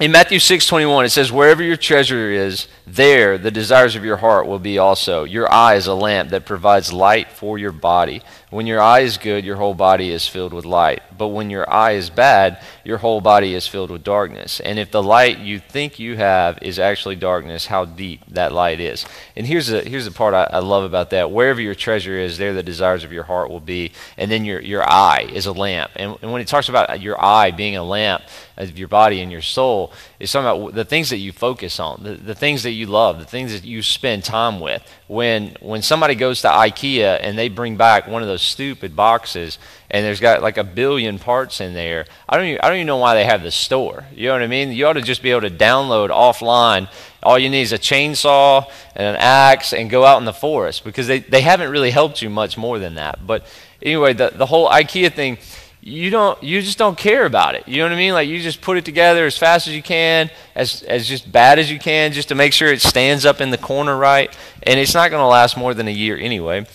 in 0.00 0.12
Matthew 0.12 0.38
6:21 0.38 1.06
it 1.06 1.10
says 1.10 1.32
wherever 1.32 1.62
your 1.62 1.76
treasure 1.76 2.30
is 2.30 2.68
there 2.94 3.38
the 3.38 3.50
desires 3.50 3.96
of 3.96 4.04
your 4.04 4.16
heart 4.16 4.46
will 4.46 4.58
be 4.58 4.78
also. 4.78 5.24
Your 5.24 5.52
eye 5.52 5.74
is 5.74 5.86
a 5.86 5.94
lamp 5.94 6.30
that 6.30 6.46
provides 6.46 6.92
light 6.92 7.30
for 7.30 7.58
your 7.58 7.72
body. 7.72 8.22
When 8.50 8.66
your 8.66 8.80
eye 8.80 9.00
is 9.00 9.18
good 9.18 9.44
your 9.44 9.56
whole 9.56 9.74
body 9.74 10.10
is 10.10 10.26
filled 10.26 10.52
with 10.52 10.64
light. 10.64 11.02
But 11.16 11.28
when 11.28 11.50
your 11.50 11.68
eye 11.70 11.92
is 11.92 12.10
bad 12.10 12.62
your 12.84 12.98
whole 12.98 13.20
body 13.20 13.54
is 13.54 13.66
filled 13.66 13.90
with 13.90 14.04
darkness. 14.04 14.60
And 14.60 14.78
if 14.78 14.90
the 14.90 15.02
light 15.02 15.38
you 15.38 15.58
think 15.58 15.98
you 15.98 16.16
have 16.16 16.58
is 16.62 16.78
actually 16.78 17.16
darkness 17.16 17.66
how 17.66 17.84
deep 17.84 18.22
that 18.28 18.52
light 18.52 18.80
is. 18.80 19.04
And 19.36 19.46
here's 19.46 19.66
the 19.66 19.82
here's 19.82 20.04
the 20.04 20.10
part 20.10 20.34
I, 20.34 20.48
I 20.50 20.58
love 20.60 20.84
about 20.84 21.10
that. 21.10 21.30
Wherever 21.30 21.60
your 21.60 21.74
treasure 21.74 22.18
is 22.18 22.38
there 22.38 22.54
the 22.54 22.62
desires 22.62 23.04
of 23.04 23.12
your 23.12 23.24
heart 23.24 23.50
will 23.50 23.60
be. 23.60 23.92
And 24.16 24.30
then 24.30 24.44
your 24.44 24.60
your 24.60 24.88
eye 24.88 25.28
is 25.32 25.46
a 25.46 25.52
lamp. 25.52 25.92
And, 25.96 26.16
and 26.22 26.32
when 26.32 26.40
it 26.40 26.48
talks 26.48 26.68
about 26.68 27.00
your 27.00 27.22
eye 27.22 27.50
being 27.50 27.76
a 27.76 27.82
lamp 27.82 28.22
of 28.56 28.78
your 28.78 28.88
body 28.88 29.20
and 29.20 29.30
your 29.30 29.42
soul 29.42 29.92
is 30.20 30.32
talking 30.32 30.48
about 30.48 30.74
the 30.74 30.84
things 30.84 31.10
that 31.10 31.18
you 31.18 31.30
focus 31.30 31.78
on, 31.78 32.02
the, 32.02 32.14
the 32.14 32.34
things 32.34 32.64
that 32.64 32.72
you 32.72 32.86
love, 32.86 33.18
the 33.20 33.24
things 33.24 33.52
that 33.52 33.64
you 33.64 33.82
spend 33.82 34.24
time 34.24 34.58
with. 34.58 34.82
When 35.06 35.56
when 35.60 35.82
somebody 35.82 36.16
goes 36.16 36.42
to 36.42 36.48
IKEA 36.48 37.18
and 37.22 37.38
they 37.38 37.48
bring 37.48 37.76
back 37.76 38.08
one 38.08 38.22
of 38.22 38.28
those 38.28 38.42
stupid 38.42 38.96
boxes 38.96 39.58
and 39.90 40.04
there's 40.04 40.20
got 40.20 40.42
like 40.42 40.56
a 40.56 40.64
billion 40.64 41.18
parts 41.18 41.60
in 41.60 41.72
there, 41.72 42.06
I 42.28 42.36
don't 42.36 42.46
even, 42.46 42.60
I 42.60 42.68
don't 42.68 42.76
even 42.78 42.86
know 42.88 42.96
why 42.96 43.14
they 43.14 43.24
have 43.24 43.42
the 43.42 43.52
store. 43.52 44.04
You 44.12 44.26
know 44.26 44.32
what 44.34 44.42
I 44.42 44.48
mean? 44.48 44.72
You 44.72 44.86
ought 44.86 44.94
to 44.94 45.02
just 45.02 45.22
be 45.22 45.30
able 45.30 45.42
to 45.42 45.50
download 45.50 46.10
offline. 46.10 46.90
All 47.22 47.38
you 47.38 47.48
need 47.48 47.62
is 47.62 47.72
a 47.72 47.78
chainsaw 47.78 48.70
and 48.96 49.06
an 49.06 49.16
axe 49.16 49.72
and 49.72 49.88
go 49.88 50.04
out 50.04 50.18
in 50.18 50.24
the 50.24 50.32
forest 50.32 50.84
because 50.84 51.06
they, 51.06 51.20
they 51.20 51.42
haven't 51.42 51.70
really 51.70 51.90
helped 51.90 52.22
you 52.22 52.30
much 52.30 52.58
more 52.58 52.78
than 52.78 52.94
that. 52.96 53.24
But 53.24 53.46
anyway, 53.82 54.14
the, 54.14 54.30
the 54.34 54.46
whole 54.46 54.68
IKEA 54.68 55.12
thing 55.12 55.38
you 55.88 56.10
don't 56.10 56.40
you 56.42 56.60
just 56.60 56.78
don't 56.78 56.96
care 56.96 57.24
about 57.24 57.54
it. 57.54 57.66
You 57.66 57.78
know 57.78 57.84
what 57.84 57.92
I 57.92 57.96
mean? 57.96 58.12
Like 58.12 58.28
you 58.28 58.40
just 58.40 58.60
put 58.60 58.76
it 58.76 58.84
together 58.84 59.26
as 59.26 59.36
fast 59.36 59.66
as 59.66 59.74
you 59.74 59.82
can, 59.82 60.30
as 60.54 60.82
as 60.82 61.08
just 61.08 61.30
bad 61.30 61.58
as 61.58 61.70
you 61.70 61.78
can, 61.78 62.12
just 62.12 62.28
to 62.28 62.34
make 62.34 62.52
sure 62.52 62.72
it 62.72 62.82
stands 62.82 63.24
up 63.24 63.40
in 63.40 63.50
the 63.50 63.58
corner 63.58 63.96
right. 63.96 64.34
And 64.62 64.78
it's 64.78 64.94
not 64.94 65.10
going 65.10 65.22
to 65.22 65.26
last 65.26 65.56
more 65.56 65.74
than 65.74 65.88
a 65.88 65.92
year 65.92 66.16
anyway. 66.16 66.66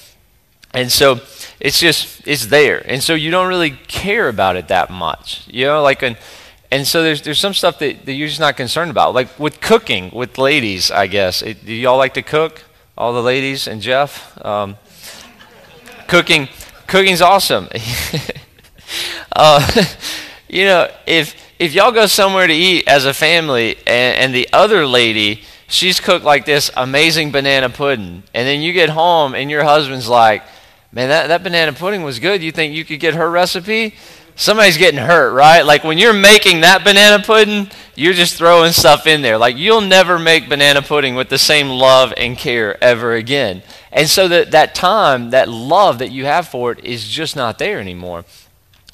And 0.73 0.91
so 0.91 1.21
it's 1.59 1.79
just 1.79 2.27
it's 2.27 2.47
there. 2.47 2.83
And 2.89 3.03
so 3.03 3.13
you 3.13 3.29
don't 3.29 3.47
really 3.47 3.71
care 3.71 4.27
about 4.27 4.55
it 4.55 4.67
that 4.69 4.89
much. 4.89 5.47
You 5.47 5.65
know, 5.65 5.83
like 5.83 6.01
and 6.01 6.17
and 6.71 6.87
so 6.87 7.03
there's 7.03 7.21
there's 7.21 7.39
some 7.39 7.53
stuff 7.53 7.79
that, 7.79 8.05
that 8.05 8.13
you're 8.13 8.27
just 8.27 8.39
not 8.39 8.57
concerned 8.57 8.89
about. 8.89 9.13
Like 9.13 9.39
with 9.39 9.61
cooking 9.61 10.09
with 10.11 10.37
ladies, 10.37 10.89
I 10.89 11.07
guess. 11.07 11.41
It, 11.41 11.65
do 11.65 11.73
y'all 11.73 11.97
like 11.97 12.15
to 12.15 12.23
cook? 12.23 12.63
All 12.97 13.13
the 13.13 13.23
ladies 13.23 13.67
and 13.67 13.81
Jeff? 13.81 14.37
Um, 14.43 14.77
cooking 16.07 16.49
cooking's 16.87 17.21
awesome. 17.21 17.69
Uh, 19.35 19.85
you 20.49 20.65
know, 20.65 20.89
if 21.05 21.35
if 21.59 21.73
y'all 21.73 21.91
go 21.91 22.05
somewhere 22.05 22.47
to 22.47 22.53
eat 22.53 22.87
as 22.87 23.05
a 23.05 23.13
family 23.13 23.77
and, 23.87 24.17
and 24.17 24.35
the 24.35 24.49
other 24.51 24.85
lady 24.85 25.43
she's 25.67 25.99
cooked 25.99 26.23
like 26.23 26.45
this 26.45 26.69
amazing 26.77 27.31
banana 27.31 27.69
pudding, 27.69 28.23
and 28.33 28.47
then 28.47 28.61
you 28.61 28.73
get 28.73 28.89
home 28.89 29.33
and 29.35 29.49
your 29.49 29.63
husband's 29.63 30.07
like, 30.07 30.43
"Man, 30.91 31.09
that, 31.09 31.27
that 31.27 31.43
banana 31.43 31.73
pudding 31.73 32.03
was 32.03 32.19
good. 32.19 32.43
You 32.43 32.51
think 32.51 32.73
you 32.73 32.85
could 32.85 32.99
get 32.99 33.15
her 33.15 33.29
recipe?" 33.29 33.95
Somebody's 34.35 34.77
getting 34.77 34.99
hurt, 34.99 35.31
right? 35.33 35.61
Like 35.61 35.83
when 35.83 35.99
you're 35.99 36.11
making 36.11 36.61
that 36.61 36.83
banana 36.83 37.23
pudding, 37.23 37.69
you're 37.93 38.13
just 38.13 38.35
throwing 38.35 38.71
stuff 38.71 39.05
in 39.05 39.21
there. 39.21 39.37
Like 39.37 39.57
you'll 39.57 39.81
never 39.81 40.17
make 40.17 40.49
banana 40.49 40.81
pudding 40.81 41.13
with 41.13 41.29
the 41.29 41.37
same 41.37 41.69
love 41.69 42.13
and 42.17 42.35
care 42.35 42.83
ever 42.83 43.13
again. 43.13 43.61
And 43.91 44.09
so 44.09 44.27
that 44.27 44.51
that 44.51 44.73
time, 44.73 45.29
that 45.31 45.49
love 45.49 45.99
that 45.99 46.11
you 46.11 46.25
have 46.25 46.47
for 46.47 46.71
it 46.71 46.83
is 46.83 47.07
just 47.07 47.35
not 47.35 47.59
there 47.59 47.79
anymore. 47.79 48.25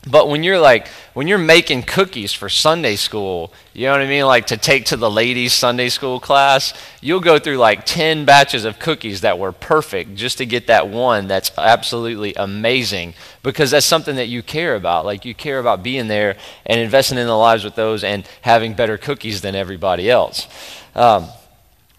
But 0.09 0.27
when 0.27 0.43
you're 0.43 0.59
like, 0.59 0.87
when 1.13 1.27
you're 1.27 1.37
making 1.37 1.83
cookies 1.83 2.33
for 2.33 2.49
Sunday 2.49 2.95
school, 2.95 3.53
you 3.73 3.85
know 3.85 3.91
what 3.91 4.01
I 4.01 4.07
mean? 4.07 4.25
Like 4.25 4.47
to 4.47 4.57
take 4.57 4.85
to 4.85 4.97
the 4.97 5.09
ladies' 5.09 5.53
Sunday 5.53 5.89
school 5.89 6.19
class, 6.19 6.73
you'll 6.99 7.19
go 7.19 7.37
through 7.37 7.57
like 7.57 7.85
10 7.85 8.25
batches 8.25 8.65
of 8.65 8.79
cookies 8.79 9.21
that 9.21 9.37
were 9.37 9.51
perfect 9.51 10.15
just 10.15 10.39
to 10.39 10.47
get 10.47 10.67
that 10.67 10.87
one 10.87 11.27
that's 11.27 11.51
absolutely 11.57 12.33
amazing 12.35 13.13
because 13.43 13.71
that's 13.71 13.85
something 13.85 14.15
that 14.15 14.27
you 14.27 14.41
care 14.41 14.75
about. 14.75 15.05
Like 15.05 15.25
you 15.25 15.35
care 15.35 15.59
about 15.59 15.83
being 15.83 16.07
there 16.07 16.37
and 16.65 16.81
investing 16.81 17.19
in 17.19 17.27
the 17.27 17.37
lives 17.37 17.63
with 17.63 17.75
those 17.75 18.03
and 18.03 18.27
having 18.41 18.73
better 18.73 18.97
cookies 18.97 19.41
than 19.41 19.53
everybody 19.53 20.09
else, 20.09 20.47
um, 20.95 21.27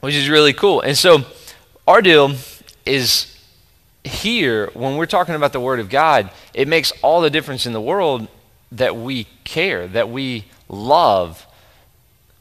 which 0.01 0.17
is 0.17 0.29
really 0.29 0.53
cool. 0.53 0.81
And 0.81 0.99
so 0.99 1.25
our 1.87 2.03
deal 2.03 2.33
is 2.85 3.40
here, 4.05 4.71
when 4.75 4.97
we're 4.97 5.07
talking 5.07 5.35
about 5.35 5.53
the 5.53 5.61
Word 5.61 5.81
of 5.81 5.91
God, 5.91 6.31
it 6.55 6.69
makes 6.69 6.93
all 7.03 7.21
the 7.21 7.31
difference 7.31 7.67
in 7.67 7.73
the 7.73 7.81
world 7.81 8.29
that 8.73 8.97
we 8.97 9.25
care, 9.45 9.87
that 9.89 10.09
we 10.09 10.47
love 10.69 11.47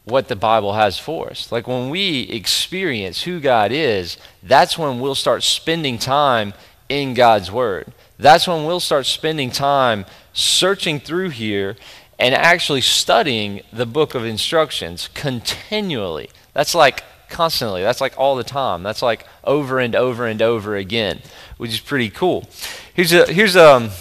what 0.05 0.27
the 0.27 0.35
Bible 0.35 0.73
has 0.73 0.97
for 0.97 1.29
us. 1.29 1.51
Like 1.51 1.67
when 1.67 1.89
we 1.89 2.21
experience 2.21 3.23
who 3.23 3.39
God 3.39 3.71
is, 3.71 4.17
that's 4.41 4.77
when 4.77 4.99
we'll 4.99 5.15
start 5.15 5.43
spending 5.43 5.97
time 5.97 6.53
in 6.87 7.13
God's 7.13 7.51
Word. 7.51 7.91
That's 8.17 8.47
when 8.47 8.65
we'll 8.65 8.79
start 8.79 9.05
spending 9.05 9.51
time 9.51 10.05
searching 10.33 10.99
through 10.99 11.29
here 11.29 11.75
and 12.17 12.35
actually 12.35 12.81
studying 12.81 13.61
the 13.71 13.85
book 13.85 14.13
of 14.13 14.25
instructions 14.25 15.09
continually. 15.13 16.29
That's 16.53 16.75
like 16.75 17.03
constantly. 17.29 17.81
That's 17.81 18.01
like 18.01 18.17
all 18.17 18.35
the 18.35 18.43
time. 18.43 18.83
That's 18.83 19.01
like 19.01 19.25
over 19.43 19.79
and 19.79 19.95
over 19.95 20.25
and 20.25 20.41
over 20.41 20.75
again, 20.75 21.21
which 21.57 21.71
is 21.71 21.79
pretty 21.79 22.09
cool. 22.09 22.47
Here's 22.93 23.13
a 23.13 23.31
here's 23.31 23.55
um 23.55 23.91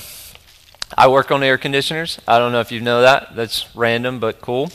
I 0.97 1.09
work 1.09 1.31
on 1.31 1.43
air 1.43 1.59
conditioners. 1.59 2.19
I 2.27 2.39
don't 2.39 2.53
know 2.53 2.61
if 2.61 2.73
you 2.73 2.81
know 2.81 3.03
that. 3.03 3.37
That's 3.37 3.75
random 3.75 4.19
but 4.19 4.41
cool. 4.41 4.71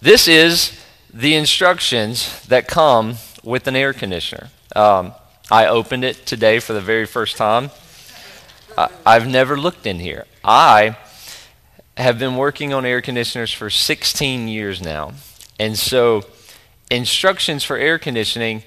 This 0.00 0.28
is 0.28 0.78
the 1.12 1.34
instructions 1.34 2.44
that 2.46 2.68
come 2.68 3.16
with 3.42 3.66
an 3.66 3.76
air 3.76 3.92
conditioner. 3.92 4.48
Um, 4.76 5.14
I 5.50 5.66
opened 5.66 6.04
it 6.04 6.26
today 6.26 6.58
for 6.58 6.72
the 6.72 6.80
very 6.80 7.06
first 7.06 7.36
time. 7.36 7.70
I, 8.76 8.90
I've 9.06 9.26
never 9.26 9.56
looked 9.56 9.86
in 9.86 10.00
here. 10.00 10.26
I 10.42 10.96
have 11.96 12.18
been 12.18 12.36
working 12.36 12.74
on 12.74 12.84
air 12.84 13.00
conditioners 13.00 13.52
for 13.52 13.70
16 13.70 14.48
years 14.48 14.82
now. 14.82 15.12
And 15.58 15.78
so 15.78 16.24
instructions 16.90 17.64
for 17.64 17.76
air 17.76 17.98
conditioning, 17.98 18.62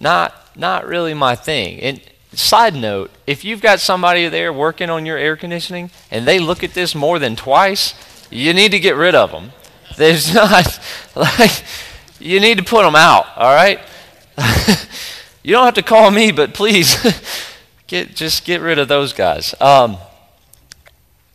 not 0.00 0.34
not 0.56 0.86
really 0.86 1.14
my 1.14 1.34
thing. 1.34 1.80
And 1.80 2.00
side 2.32 2.74
note, 2.74 3.10
if 3.26 3.44
you've 3.44 3.60
got 3.60 3.80
somebody 3.80 4.28
there 4.28 4.52
working 4.52 4.90
on 4.90 5.06
your 5.06 5.16
air 5.16 5.36
conditioning 5.36 5.90
and 6.10 6.26
they 6.26 6.38
look 6.38 6.62
at 6.62 6.74
this 6.74 6.94
more 6.94 7.18
than 7.18 7.36
twice, 7.36 7.94
you 8.30 8.52
need 8.52 8.72
to 8.72 8.80
get 8.80 8.96
rid 8.96 9.14
of 9.14 9.30
them. 9.30 9.52
There's 9.96 10.32
not 10.34 10.80
like 11.16 11.64
you 12.18 12.40
need 12.40 12.58
to 12.58 12.64
put 12.64 12.82
them 12.82 12.96
out, 12.96 13.26
all 13.36 13.54
right? 13.54 13.80
you 15.42 15.52
don't 15.52 15.64
have 15.64 15.74
to 15.74 15.82
call 15.82 16.10
me, 16.10 16.32
but 16.32 16.54
please 16.54 16.96
get 17.86 18.14
just 18.14 18.44
get 18.44 18.60
rid 18.60 18.78
of 18.78 18.88
those 18.88 19.12
guys. 19.12 19.54
Um, 19.60 19.96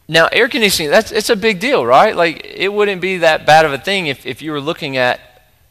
now, 0.09 0.27
air 0.31 0.47
conditioning, 0.47 0.89
that's 0.89 1.11
it's 1.11 1.29
a 1.29 1.35
big 1.35 1.59
deal, 1.59 1.85
right? 1.85 2.15
Like 2.15 2.45
it 2.45 2.71
wouldn't 2.71 3.01
be 3.01 3.17
that 3.17 3.45
bad 3.45 3.65
of 3.65 3.73
a 3.73 3.77
thing 3.77 4.07
if, 4.07 4.25
if 4.25 4.41
you 4.41 4.51
were 4.51 4.61
looking 4.61 4.95
at 4.97 5.19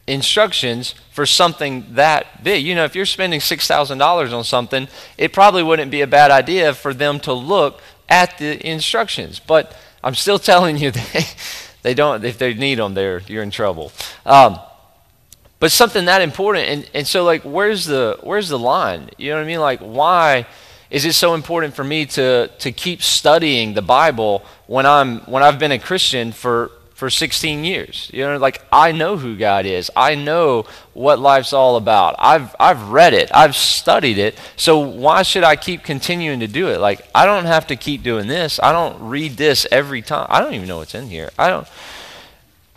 instructions 0.07 0.95
for 1.11 1.25
something 1.25 1.85
that 1.91 2.43
big. 2.43 2.65
You 2.65 2.73
know, 2.73 2.85
if 2.85 2.95
you're 2.95 3.05
spending 3.05 3.39
$6,000 3.39 4.33
on 4.33 4.43
something, 4.43 4.87
it 5.17 5.33
probably 5.33 5.63
wouldn't 5.63 5.91
be 5.91 6.01
a 6.01 6.07
bad 6.07 6.31
idea 6.31 6.73
for 6.73 6.93
them 6.93 7.19
to 7.21 7.33
look 7.33 7.81
at 8.09 8.37
the 8.37 8.65
instructions. 8.65 9.39
But 9.39 9.75
I'm 10.03 10.15
still 10.15 10.39
telling 10.51 10.77
you, 10.77 10.91
they, 10.91 11.25
they 11.83 11.93
don't, 11.93 12.23
if 12.23 12.37
they 12.37 12.53
need 12.53 12.75
them, 12.75 12.93
they're, 12.93 13.19
you're 13.27 13.43
in 13.43 13.51
trouble. 13.51 13.91
Um, 14.25 14.59
but 15.59 15.71
something 15.71 16.05
that 16.05 16.21
important, 16.21 16.67
and, 16.67 16.89
and 16.93 17.07
so 17.07 17.23
like, 17.23 17.41
where's 17.41 17.85
the, 17.85 18.17
where's 18.21 18.49
the 18.49 18.59
line? 18.59 19.09
You 19.17 19.31
know 19.31 19.37
what 19.37 19.43
I 19.43 19.47
mean? 19.47 19.59
Like, 19.59 19.79
why 19.79 20.45
is 20.89 21.03
it 21.03 21.13
so 21.13 21.33
important 21.33 21.73
for 21.73 21.83
me 21.83 22.05
to, 22.05 22.47
to 22.59 22.71
keep 22.71 23.01
studying 23.01 23.73
the 23.73 23.81
Bible 23.81 24.45
when, 24.67 24.85
I'm, 24.85 25.19
when 25.21 25.43
I've 25.43 25.59
been 25.59 25.71
a 25.71 25.79
Christian 25.79 26.31
for 26.31 26.71
for 26.97 27.11
16 27.11 27.63
years. 27.63 28.09
You 28.11 28.23
know, 28.23 28.37
like 28.37 28.65
I 28.71 28.91
know 28.91 29.17
who 29.17 29.37
God 29.37 29.67
is. 29.67 29.91
I 29.95 30.15
know 30.15 30.65
what 30.95 31.19
life's 31.19 31.53
all 31.53 31.75
about. 31.75 32.15
I've 32.17 32.55
I've 32.59 32.89
read 32.89 33.13
it. 33.13 33.29
I've 33.31 33.55
studied 33.55 34.17
it. 34.17 34.35
So 34.55 34.79
why 34.79 35.21
should 35.21 35.43
I 35.43 35.57
keep 35.57 35.83
continuing 35.83 36.39
to 36.39 36.47
do 36.47 36.69
it? 36.69 36.79
Like 36.79 37.07
I 37.13 37.27
don't 37.27 37.45
have 37.45 37.67
to 37.67 37.75
keep 37.75 38.01
doing 38.01 38.25
this. 38.25 38.59
I 38.63 38.71
don't 38.71 38.99
read 38.99 39.33
this 39.33 39.67
every 39.71 40.01
time. 40.01 40.25
I 40.27 40.39
don't 40.39 40.55
even 40.55 40.67
know 40.67 40.79
what's 40.79 40.95
in 40.95 41.07
here. 41.07 41.29
I 41.37 41.49
don't 41.49 41.67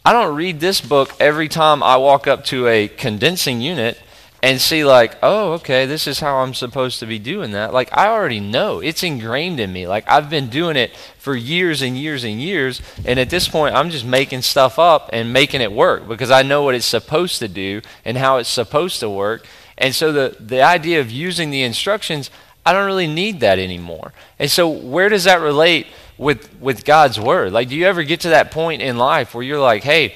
I 0.04 0.12
don't 0.12 0.36
read 0.36 0.60
this 0.60 0.82
book 0.82 1.14
every 1.18 1.48
time 1.48 1.82
I 1.82 1.96
walk 1.96 2.26
up 2.26 2.44
to 2.46 2.66
a 2.66 2.88
condensing 2.88 3.62
unit 3.62 3.98
and 4.42 4.60
see 4.60 4.84
like 4.84 5.16
oh 5.22 5.52
okay 5.52 5.86
this 5.86 6.06
is 6.06 6.20
how 6.20 6.36
i'm 6.36 6.54
supposed 6.54 6.98
to 7.00 7.06
be 7.06 7.18
doing 7.18 7.52
that. 7.52 7.72
Like 7.72 7.90
i 7.96 8.08
already 8.08 8.40
know. 8.40 8.80
It's 8.80 9.02
ingrained 9.02 9.60
in 9.60 9.72
me. 9.72 9.86
Like 9.86 10.04
i've 10.08 10.30
been 10.30 10.48
doing 10.48 10.76
it 10.76 10.96
for 11.18 11.34
years 11.34 11.82
and 11.82 11.96
years 11.96 12.24
and 12.24 12.40
years 12.40 12.80
and 13.04 13.18
at 13.18 13.30
this 13.30 13.48
point 13.48 13.74
i'm 13.74 13.90
just 13.90 14.04
making 14.04 14.42
stuff 14.42 14.78
up 14.78 15.10
and 15.12 15.32
making 15.32 15.60
it 15.60 15.72
work 15.72 16.08
because 16.08 16.30
i 16.30 16.42
know 16.42 16.62
what 16.62 16.74
it's 16.74 16.86
supposed 16.86 17.38
to 17.40 17.48
do 17.48 17.82
and 18.04 18.16
how 18.16 18.38
it's 18.38 18.48
supposed 18.48 19.00
to 19.00 19.10
work. 19.10 19.46
And 19.76 19.94
so 19.94 20.12
the 20.12 20.36
the 20.40 20.62
idea 20.62 21.00
of 21.00 21.10
using 21.10 21.50
the 21.50 21.62
instructions 21.62 22.30
i 22.64 22.72
don't 22.72 22.86
really 22.86 23.06
need 23.06 23.40
that 23.40 23.58
anymore. 23.58 24.12
And 24.38 24.50
so 24.50 24.68
where 24.68 25.08
does 25.08 25.24
that 25.24 25.40
relate 25.40 25.86
with 26.16 26.54
with 26.60 26.84
god's 26.84 27.20
word? 27.20 27.52
Like 27.52 27.68
do 27.68 27.76
you 27.76 27.86
ever 27.86 28.02
get 28.04 28.20
to 28.20 28.30
that 28.30 28.50
point 28.50 28.80
in 28.82 28.96
life 28.96 29.34
where 29.34 29.44
you're 29.44 29.60
like 29.60 29.82
hey 29.82 30.14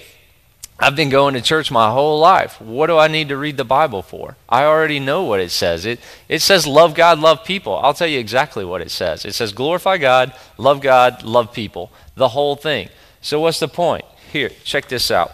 I've 0.79 0.97
been 0.97 1.09
going 1.09 1.35
to 1.35 1.41
church 1.41 1.71
my 1.71 1.91
whole 1.91 2.19
life. 2.19 2.61
What 2.61 2.89
do 2.89 2.99
I 2.99 3.07
need 3.07 3.29
to 3.29 3.37
read 3.37 3.57
the 3.57 3.65
Bible 3.65 4.03
for? 4.03 4.37
I 4.49 4.65
already 4.65 4.99
know 4.99 5.23
what 5.23 5.41
it 5.41 5.51
says. 5.51 5.87
It, 5.87 6.01
it 6.29 6.43
says 6.43 6.67
love 6.67 6.95
God, 6.95 7.21
love 7.21 7.45
people. 7.45 7.77
I'll 7.77 7.95
tell 7.95 8.09
you 8.09 8.19
exactly 8.19 8.65
what 8.65 8.81
it 8.81 8.91
says. 8.91 9.25
It 9.25 9.35
says 9.35 9.53
glorify 9.53 9.99
God, 9.99 10.35
love 10.59 10.81
God, 10.81 11.23
love 11.23 11.53
people. 11.53 11.93
The 12.17 12.29
whole 12.29 12.57
thing. 12.57 12.89
So 13.21 13.41
what's 13.41 13.61
the 13.61 13.69
point? 13.69 14.05
Here, 14.33 14.51
check 14.65 14.89
this 14.89 15.11
out. 15.11 15.31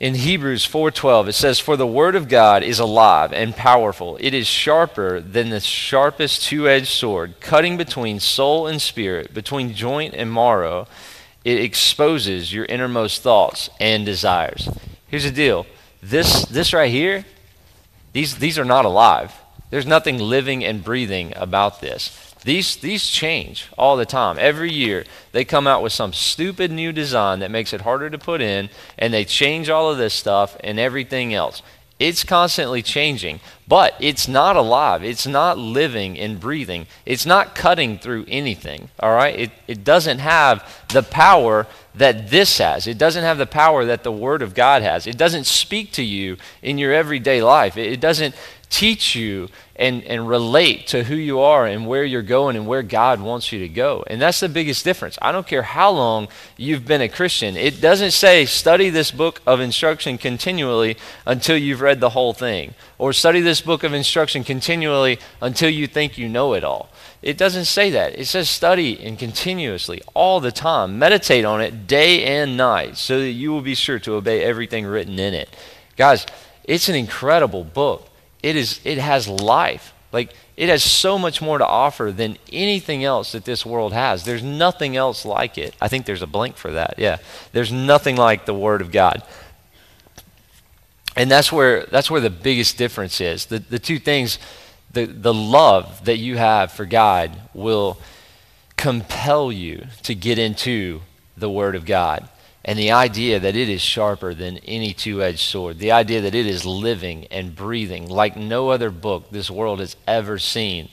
In 0.00 0.16
Hebrews 0.16 0.66
4:12 0.66 1.28
it 1.28 1.34
says 1.34 1.60
for 1.60 1.76
the 1.76 1.86
word 1.86 2.16
of 2.16 2.28
God 2.28 2.64
is 2.64 2.80
alive 2.80 3.32
and 3.32 3.54
powerful. 3.54 4.18
It 4.18 4.34
is 4.34 4.48
sharper 4.48 5.20
than 5.20 5.50
the 5.50 5.60
sharpest 5.60 6.42
two-edged 6.42 6.88
sword, 6.88 7.34
cutting 7.38 7.76
between 7.76 8.18
soul 8.18 8.66
and 8.66 8.82
spirit, 8.82 9.32
between 9.32 9.74
joint 9.74 10.12
and 10.12 10.34
marrow 10.34 10.88
it 11.44 11.58
exposes 11.58 12.52
your 12.52 12.64
innermost 12.66 13.22
thoughts 13.22 13.70
and 13.80 14.06
desires. 14.06 14.68
Here's 15.08 15.24
the 15.24 15.30
deal. 15.30 15.66
This 16.02 16.44
this 16.46 16.72
right 16.72 16.90
here, 16.90 17.24
these 18.12 18.36
these 18.36 18.58
are 18.58 18.64
not 18.64 18.84
alive. 18.84 19.32
There's 19.70 19.86
nothing 19.86 20.18
living 20.18 20.64
and 20.64 20.84
breathing 20.84 21.32
about 21.36 21.80
this. 21.80 22.34
These 22.44 22.76
these 22.76 23.08
change 23.08 23.68
all 23.78 23.96
the 23.96 24.06
time. 24.06 24.36
Every 24.38 24.72
year 24.72 25.04
they 25.32 25.44
come 25.44 25.66
out 25.66 25.82
with 25.82 25.92
some 25.92 26.12
stupid 26.12 26.70
new 26.70 26.92
design 26.92 27.38
that 27.38 27.50
makes 27.50 27.72
it 27.72 27.82
harder 27.82 28.10
to 28.10 28.18
put 28.18 28.40
in 28.40 28.68
and 28.98 29.14
they 29.14 29.24
change 29.24 29.70
all 29.70 29.90
of 29.90 29.98
this 29.98 30.14
stuff 30.14 30.56
and 30.60 30.78
everything 30.78 31.34
else. 31.34 31.62
It's 32.02 32.24
constantly 32.24 32.82
changing, 32.82 33.38
but 33.68 33.94
it's 34.00 34.26
not 34.26 34.56
alive. 34.56 35.04
It's 35.04 35.24
not 35.24 35.56
living 35.56 36.18
and 36.18 36.40
breathing. 36.40 36.88
It's 37.06 37.24
not 37.24 37.54
cutting 37.54 37.96
through 37.96 38.24
anything, 38.26 38.88
all 38.98 39.14
right? 39.14 39.38
It, 39.38 39.50
it 39.68 39.84
doesn't 39.84 40.18
have 40.18 40.68
the 40.92 41.04
power 41.04 41.68
that 41.94 42.28
this 42.28 42.58
has. 42.58 42.88
It 42.88 42.98
doesn't 42.98 43.22
have 43.22 43.38
the 43.38 43.46
power 43.46 43.84
that 43.84 44.02
the 44.02 44.10
Word 44.10 44.42
of 44.42 44.52
God 44.52 44.82
has. 44.82 45.06
It 45.06 45.16
doesn't 45.16 45.44
speak 45.44 45.92
to 45.92 46.02
you 46.02 46.38
in 46.60 46.76
your 46.76 46.92
everyday 46.92 47.40
life. 47.40 47.76
It, 47.76 47.92
it 47.92 48.00
doesn't 48.00 48.34
teach 48.72 49.14
you 49.14 49.50
and, 49.76 50.02
and 50.04 50.26
relate 50.26 50.86
to 50.86 51.04
who 51.04 51.14
you 51.14 51.40
are 51.40 51.66
and 51.66 51.86
where 51.86 52.04
you're 52.04 52.22
going 52.22 52.56
and 52.56 52.66
where 52.66 52.82
God 52.82 53.20
wants 53.20 53.52
you 53.52 53.58
to 53.58 53.68
go. 53.68 54.02
And 54.06 54.20
that's 54.20 54.40
the 54.40 54.48
biggest 54.48 54.82
difference. 54.82 55.18
I 55.20 55.30
don't 55.30 55.46
care 55.46 55.62
how 55.62 55.90
long 55.90 56.28
you've 56.56 56.86
been 56.86 57.02
a 57.02 57.08
Christian. 57.08 57.54
It 57.56 57.82
doesn't 57.82 58.12
say 58.12 58.46
study 58.46 58.88
this 58.88 59.10
book 59.10 59.42
of 59.46 59.60
instruction 59.60 60.16
continually 60.16 60.96
until 61.26 61.56
you've 61.56 61.82
read 61.82 62.00
the 62.00 62.10
whole 62.10 62.32
thing, 62.32 62.74
or 62.96 63.12
study 63.12 63.40
this 63.40 63.60
book 63.60 63.82
of 63.82 63.92
instruction 63.92 64.42
continually 64.42 65.18
until 65.42 65.68
you 65.68 65.86
think 65.86 66.16
you 66.16 66.28
know 66.28 66.54
it 66.54 66.64
all. 66.64 66.88
It 67.20 67.36
doesn't 67.36 67.66
say 67.66 67.90
that. 67.90 68.18
It 68.18 68.26
says 68.26 68.48
study 68.48 68.98
and 69.04 69.18
continuously, 69.18 70.00
all 70.14 70.40
the 70.40 70.50
time. 70.50 70.98
Meditate 70.98 71.44
on 71.44 71.60
it 71.60 71.86
day 71.86 72.24
and 72.24 72.56
night 72.56 72.96
so 72.96 73.20
that 73.20 73.30
you 73.30 73.52
will 73.52 73.60
be 73.60 73.74
sure 73.74 73.98
to 74.00 74.14
obey 74.14 74.42
everything 74.42 74.86
written 74.86 75.18
in 75.18 75.34
it. 75.34 75.54
Guys, 75.96 76.26
it's 76.64 76.88
an 76.88 76.94
incredible 76.94 77.64
book 77.64 78.08
it 78.42 78.56
is 78.56 78.80
it 78.84 78.98
has 78.98 79.28
life. 79.28 79.92
Like 80.12 80.34
it 80.56 80.68
has 80.68 80.82
so 80.82 81.18
much 81.18 81.40
more 81.40 81.58
to 81.58 81.66
offer 81.66 82.12
than 82.12 82.36
anything 82.52 83.04
else 83.04 83.32
that 83.32 83.44
this 83.44 83.64
world 83.64 83.92
has. 83.92 84.24
There's 84.24 84.42
nothing 84.42 84.96
else 84.96 85.24
like 85.24 85.56
it. 85.56 85.74
I 85.80 85.88
think 85.88 86.04
there's 86.04 86.22
a 86.22 86.26
blank 86.26 86.56
for 86.56 86.72
that. 86.72 86.94
Yeah. 86.98 87.18
There's 87.52 87.72
nothing 87.72 88.16
like 88.16 88.44
the 88.44 88.54
word 88.54 88.82
of 88.82 88.92
God. 88.92 89.22
And 91.16 91.30
that's 91.30 91.50
where 91.50 91.86
that's 91.86 92.10
where 92.10 92.20
the 92.20 92.30
biggest 92.30 92.76
difference 92.76 93.20
is. 93.20 93.46
The 93.46 93.58
the 93.58 93.78
two 93.78 93.98
things 93.98 94.38
the 94.92 95.06
the 95.06 95.34
love 95.34 96.04
that 96.04 96.18
you 96.18 96.36
have 96.36 96.72
for 96.72 96.84
God 96.84 97.32
will 97.54 97.98
compel 98.76 99.52
you 99.52 99.86
to 100.02 100.14
get 100.14 100.38
into 100.38 101.00
the 101.36 101.48
word 101.48 101.74
of 101.74 101.86
God 101.86 102.28
and 102.64 102.78
the 102.78 102.92
idea 102.92 103.40
that 103.40 103.56
it 103.56 103.68
is 103.68 103.80
sharper 103.80 104.34
than 104.34 104.58
any 104.58 104.92
two 104.92 105.22
edged 105.22 105.40
sword, 105.40 105.78
the 105.78 105.92
idea 105.92 106.20
that 106.20 106.34
it 106.34 106.46
is 106.46 106.64
living 106.64 107.26
and 107.30 107.56
breathing 107.56 108.08
like 108.08 108.36
no 108.36 108.70
other 108.70 108.90
book 108.90 109.30
this 109.30 109.50
world 109.50 109.80
has 109.80 109.96
ever 110.06 110.38
seen, 110.38 110.88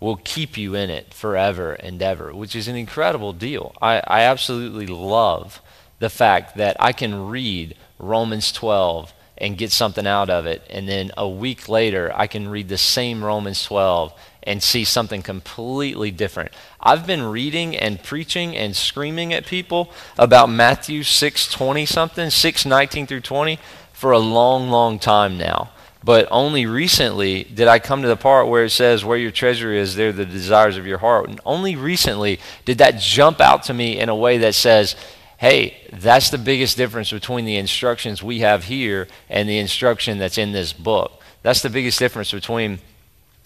will 0.00 0.16
keep 0.16 0.56
you 0.56 0.74
in 0.74 0.90
it 0.90 1.12
forever 1.12 1.72
and 1.72 2.00
ever, 2.02 2.34
which 2.34 2.54
is 2.54 2.68
an 2.68 2.76
incredible 2.76 3.32
deal. 3.32 3.74
I, 3.82 4.02
I 4.06 4.20
absolutely 4.22 4.86
love 4.86 5.60
the 5.98 6.10
fact 6.10 6.56
that 6.56 6.76
I 6.78 6.92
can 6.92 7.28
read 7.28 7.76
Romans 7.98 8.52
12 8.52 9.12
and 9.36 9.58
get 9.58 9.70
something 9.70 10.06
out 10.06 10.30
of 10.30 10.46
it, 10.46 10.62
and 10.68 10.88
then 10.88 11.12
a 11.16 11.28
week 11.28 11.68
later 11.68 12.12
I 12.14 12.26
can 12.26 12.48
read 12.48 12.68
the 12.68 12.78
same 12.78 13.24
Romans 13.24 13.62
12 13.64 14.12
and 14.48 14.62
see 14.62 14.82
something 14.82 15.22
completely 15.22 16.10
different. 16.10 16.50
I've 16.80 17.06
been 17.06 17.22
reading 17.24 17.76
and 17.76 18.02
preaching 18.02 18.56
and 18.56 18.74
screaming 18.74 19.32
at 19.34 19.46
people 19.46 19.92
about 20.16 20.48
Matthew 20.48 21.02
6:20 21.02 21.86
something, 21.86 22.30
6:19 22.30 23.06
through 23.06 23.20
20 23.20 23.58
for 23.92 24.10
a 24.10 24.18
long 24.18 24.70
long 24.70 24.98
time 24.98 25.36
now. 25.36 25.70
But 26.02 26.26
only 26.30 26.64
recently 26.64 27.44
did 27.44 27.68
I 27.68 27.78
come 27.78 28.02
to 28.02 28.08
the 28.08 28.16
part 28.16 28.48
where 28.48 28.64
it 28.64 28.70
says 28.70 29.04
where 29.04 29.18
your 29.18 29.32
treasure 29.32 29.72
is 29.72 29.96
there 29.96 30.12
the 30.12 30.24
desires 30.24 30.76
of 30.76 30.86
your 30.86 30.98
heart. 30.98 31.28
And 31.28 31.40
only 31.44 31.76
recently 31.76 32.40
did 32.64 32.78
that 32.78 32.98
jump 32.98 33.40
out 33.40 33.64
to 33.64 33.74
me 33.74 33.98
in 33.98 34.08
a 34.08 34.16
way 34.16 34.38
that 34.38 34.54
says 34.54 34.96
hey, 35.38 35.76
that's 35.92 36.30
the 36.30 36.38
biggest 36.38 36.76
difference 36.76 37.12
between 37.12 37.44
the 37.44 37.56
instructions 37.56 38.24
we 38.24 38.40
have 38.40 38.64
here 38.64 39.06
and 39.30 39.48
the 39.48 39.58
instruction 39.58 40.18
that's 40.18 40.36
in 40.36 40.50
this 40.50 40.72
book. 40.72 41.22
That's 41.42 41.62
the 41.62 41.70
biggest 41.70 42.00
difference 42.00 42.32
between 42.32 42.80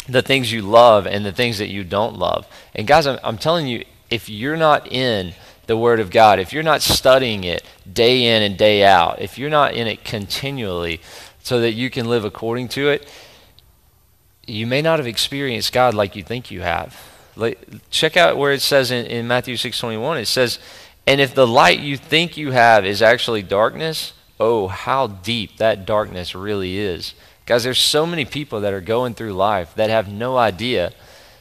the 0.08 0.22
things 0.22 0.52
you 0.52 0.62
love 0.62 1.06
and 1.06 1.24
the 1.24 1.32
things 1.32 1.58
that 1.58 1.68
you 1.68 1.84
don't 1.84 2.18
love. 2.18 2.46
And 2.74 2.86
guys, 2.86 3.06
I'm, 3.06 3.18
I'm 3.22 3.38
telling 3.38 3.66
you, 3.66 3.84
if 4.10 4.28
you're 4.28 4.56
not 4.56 4.90
in 4.90 5.34
the 5.66 5.76
Word 5.76 6.00
of 6.00 6.10
God, 6.10 6.38
if 6.38 6.52
you're 6.52 6.62
not 6.62 6.82
studying 6.82 7.44
it 7.44 7.64
day 7.90 8.36
in 8.36 8.42
and 8.42 8.58
day 8.58 8.84
out, 8.84 9.20
if 9.20 9.38
you're 9.38 9.50
not 9.50 9.74
in 9.74 9.86
it 9.86 10.04
continually 10.04 11.00
so 11.42 11.60
that 11.60 11.72
you 11.72 11.88
can 11.90 12.08
live 12.08 12.24
according 12.24 12.68
to 12.68 12.88
it, 12.88 13.08
you 14.46 14.66
may 14.66 14.82
not 14.82 14.98
have 14.98 15.06
experienced 15.06 15.72
God 15.72 15.94
like 15.94 16.16
you 16.16 16.22
think 16.22 16.50
you 16.50 16.62
have. 16.62 17.00
Like, 17.36 17.58
check 17.90 18.16
out 18.16 18.36
where 18.36 18.52
it 18.52 18.60
says 18.60 18.90
in, 18.90 19.06
in 19.06 19.26
Matthew 19.26 19.54
6.21, 19.54 20.20
it 20.20 20.26
says, 20.26 20.58
And 21.06 21.20
if 21.20 21.34
the 21.34 21.46
light 21.46 21.78
you 21.78 21.96
think 21.96 22.36
you 22.36 22.50
have 22.50 22.84
is 22.84 23.00
actually 23.00 23.42
darkness, 23.42 24.12
oh, 24.38 24.66
how 24.66 25.06
deep 25.06 25.56
that 25.56 25.86
darkness 25.86 26.34
really 26.34 26.76
is. 26.76 27.14
Guys, 27.44 27.64
there's 27.64 27.78
so 27.78 28.06
many 28.06 28.24
people 28.24 28.60
that 28.60 28.72
are 28.72 28.80
going 28.80 29.14
through 29.14 29.32
life 29.32 29.74
that 29.74 29.90
have 29.90 30.08
no 30.08 30.36
idea 30.36 30.92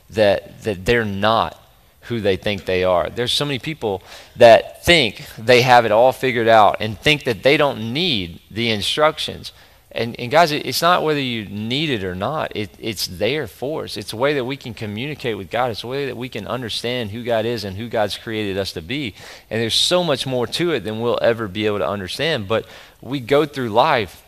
that, 0.10 0.64
that 0.64 0.86
they're 0.86 1.06
not 1.06 1.58
who 2.06 2.20
they 2.20 2.36
think 2.36 2.66
they 2.66 2.84
are. 2.84 3.10
There's 3.10 3.32
so 3.32 3.46
many 3.46 3.60
people 3.60 4.02
that 4.36 4.84
think 4.84 5.26
they 5.38 5.62
have 5.62 5.86
it 5.86 5.92
all 5.92 6.12
figured 6.12 6.48
out 6.48 6.78
and 6.80 6.98
think 6.98 7.24
that 7.26 7.44
they 7.44 7.58
don't 7.58 7.94
need 7.94 8.42
the 8.50 8.72
instructions. 8.72 9.52
And, 9.92 10.18
and 10.20 10.32
guys, 10.32 10.52
it's 10.52 10.82
not 10.82 11.04
whether 11.04 11.20
you 11.20 11.46
need 11.46 11.90
it 11.90 12.04
or 12.04 12.16
not. 12.16 12.56
It, 12.56 12.72
it's 12.80 13.08
there 13.08 13.46
for 13.46 13.84
us. 13.84 13.98
It's 13.98 14.14
a 14.14 14.18
way 14.18 14.34
that 14.34 14.46
we 14.46 14.58
can 14.58 14.74
communicate 14.74 15.38
with 15.38 15.52
God. 15.52 15.70
It's 15.70 15.84
a 15.84 15.88
way 15.88 16.06
that 16.06 16.18
we 16.18 16.30
can 16.30 16.48
understand 16.48 17.12
who 17.12 17.24
God 17.24 17.46
is 17.46 17.64
and 17.66 17.78
who 17.78 17.90
God's 17.90 18.18
created 18.18 18.58
us 18.58 18.72
to 18.74 18.82
be. 18.82 19.14
And 19.50 19.62
there's 19.62 19.76
so 19.76 20.04
much 20.04 20.26
more 20.26 20.48
to 20.48 20.72
it 20.72 20.86
than 20.86 21.02
we'll 21.02 21.20
ever 21.22 21.48
be 21.48 21.66
able 21.66 21.80
to 21.80 21.88
understand. 21.88 22.48
But 22.48 22.66
we 23.02 23.20
go 23.20 23.46
through 23.46 23.70
life 23.70 24.24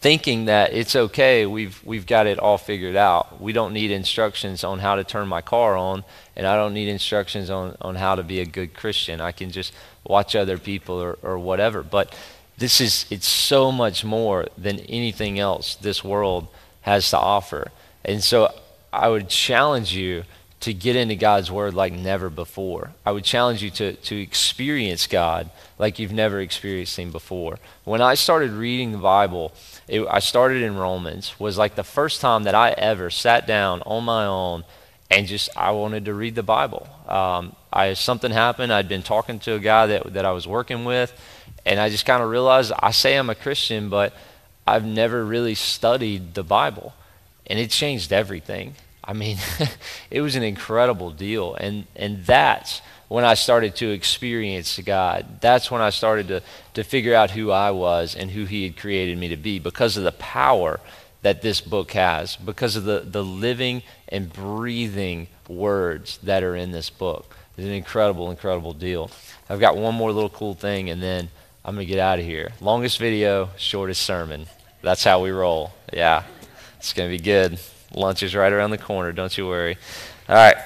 thinking 0.00 0.44
that 0.44 0.72
it's 0.72 0.94
okay, 0.94 1.44
we've, 1.46 1.82
we've 1.84 2.06
got 2.06 2.26
it 2.26 2.38
all 2.38 2.58
figured 2.58 2.96
out. 2.96 3.40
We 3.40 3.52
don't 3.52 3.72
need 3.72 3.90
instructions 3.90 4.62
on 4.62 4.78
how 4.78 4.94
to 4.94 5.04
turn 5.04 5.26
my 5.26 5.40
car 5.40 5.76
on, 5.76 6.04
and 6.36 6.46
I 6.46 6.56
don't 6.56 6.74
need 6.74 6.88
instructions 6.88 7.50
on, 7.50 7.76
on 7.80 7.96
how 7.96 8.14
to 8.14 8.22
be 8.22 8.40
a 8.40 8.46
good 8.46 8.74
Christian. 8.74 9.20
I 9.20 9.32
can 9.32 9.50
just 9.50 9.72
watch 10.04 10.36
other 10.36 10.58
people 10.58 11.00
or, 11.00 11.18
or 11.22 11.38
whatever. 11.38 11.82
But 11.82 12.14
this 12.58 12.80
is, 12.80 13.06
it's 13.10 13.26
so 13.26 13.72
much 13.72 14.04
more 14.04 14.46
than 14.56 14.80
anything 14.80 15.38
else 15.38 15.74
this 15.74 16.04
world 16.04 16.46
has 16.82 17.10
to 17.10 17.18
offer. 17.18 17.72
And 18.04 18.22
so 18.22 18.52
I 18.92 19.08
would 19.08 19.28
challenge 19.28 19.94
you 19.94 20.24
to 20.60 20.74
get 20.74 20.96
into 20.96 21.14
God's 21.14 21.50
Word 21.50 21.74
like 21.74 21.92
never 21.92 22.30
before. 22.30 22.92
I 23.06 23.12
would 23.12 23.24
challenge 23.24 23.62
you 23.62 23.70
to, 23.70 23.92
to 23.94 24.20
experience 24.20 25.06
God 25.06 25.50
like 25.78 25.98
you've 25.98 26.12
never 26.12 26.40
experienced 26.40 26.98
Him 26.98 27.12
before. 27.12 27.58
When 27.84 28.00
I 28.00 28.14
started 28.14 28.50
reading 28.50 28.92
the 28.92 28.98
Bible, 28.98 29.52
it, 29.88 30.06
I 30.08 30.18
started 30.18 30.62
in 30.62 30.76
Romans, 30.76 31.38
was 31.38 31.58
like 31.58 31.74
the 31.74 31.84
first 31.84 32.20
time 32.20 32.44
that 32.44 32.54
I 32.54 32.70
ever 32.70 33.10
sat 33.10 33.46
down 33.46 33.82
on 33.82 34.04
my 34.04 34.26
own 34.26 34.64
and 35.10 35.26
just 35.26 35.48
I 35.56 35.70
wanted 35.70 36.04
to 36.04 36.14
read 36.14 36.34
the 36.34 36.42
Bible. 36.42 36.86
Um, 37.08 37.56
I 37.72 37.94
something 37.94 38.30
happened. 38.30 38.72
I'd 38.72 38.88
been 38.88 39.02
talking 39.02 39.38
to 39.40 39.54
a 39.54 39.58
guy 39.58 39.86
that 39.86 40.12
that 40.12 40.24
I 40.24 40.32
was 40.32 40.46
working 40.46 40.84
with, 40.84 41.12
and 41.64 41.80
I 41.80 41.88
just 41.88 42.04
kind 42.06 42.22
of 42.22 42.28
realized 42.28 42.72
I 42.78 42.90
say 42.90 43.16
I'm 43.16 43.30
a 43.30 43.34
Christian, 43.34 43.88
but 43.88 44.14
I've 44.66 44.84
never 44.84 45.24
really 45.24 45.54
studied 45.54 46.34
the 46.34 46.42
Bible, 46.42 46.92
and 47.46 47.58
it 47.58 47.70
changed 47.70 48.12
everything. 48.12 48.74
I 49.08 49.14
mean, 49.14 49.38
it 50.10 50.20
was 50.20 50.36
an 50.36 50.42
incredible 50.42 51.10
deal. 51.10 51.54
And, 51.54 51.86
and 51.96 52.24
that's 52.26 52.82
when 53.08 53.24
I 53.24 53.34
started 53.34 53.74
to 53.76 53.90
experience 53.90 54.78
God. 54.78 55.40
That's 55.40 55.70
when 55.70 55.80
I 55.80 55.90
started 55.90 56.28
to, 56.28 56.42
to 56.74 56.84
figure 56.84 57.14
out 57.14 57.30
who 57.32 57.50
I 57.50 57.70
was 57.70 58.14
and 58.14 58.30
who 58.30 58.44
He 58.44 58.64
had 58.64 58.76
created 58.76 59.18
me 59.18 59.28
to 59.28 59.36
be 59.36 59.58
because 59.58 59.96
of 59.96 60.04
the 60.04 60.12
power 60.12 60.78
that 61.22 61.42
this 61.42 61.60
book 61.60 61.92
has, 61.92 62.36
because 62.36 62.76
of 62.76 62.84
the, 62.84 63.00
the 63.00 63.24
living 63.24 63.82
and 64.08 64.32
breathing 64.32 65.28
words 65.48 66.18
that 66.22 66.42
are 66.42 66.54
in 66.54 66.70
this 66.70 66.90
book. 66.90 67.36
It's 67.56 67.66
an 67.66 67.72
incredible, 67.72 68.30
incredible 68.30 68.72
deal. 68.72 69.10
I've 69.50 69.58
got 69.58 69.76
one 69.76 69.94
more 69.94 70.12
little 70.12 70.30
cool 70.30 70.54
thing, 70.54 70.90
and 70.90 71.02
then 71.02 71.28
I'm 71.64 71.74
going 71.74 71.86
to 71.86 71.92
get 71.92 71.98
out 71.98 72.20
of 72.20 72.24
here. 72.24 72.52
Longest 72.60 72.98
video, 72.98 73.50
shortest 73.56 74.02
sermon. 74.02 74.46
That's 74.80 75.02
how 75.02 75.22
we 75.22 75.30
roll. 75.30 75.72
Yeah, 75.92 76.22
it's 76.78 76.92
going 76.92 77.10
to 77.10 77.18
be 77.18 77.22
good. 77.22 77.58
Lunch 77.94 78.22
is 78.22 78.36
right 78.36 78.52
around 78.52 78.70
the 78.70 78.78
corner, 78.78 79.10
don't 79.12 79.36
you 79.36 79.46
worry. 79.46 79.76
All 80.28 80.36
right. 80.36 80.56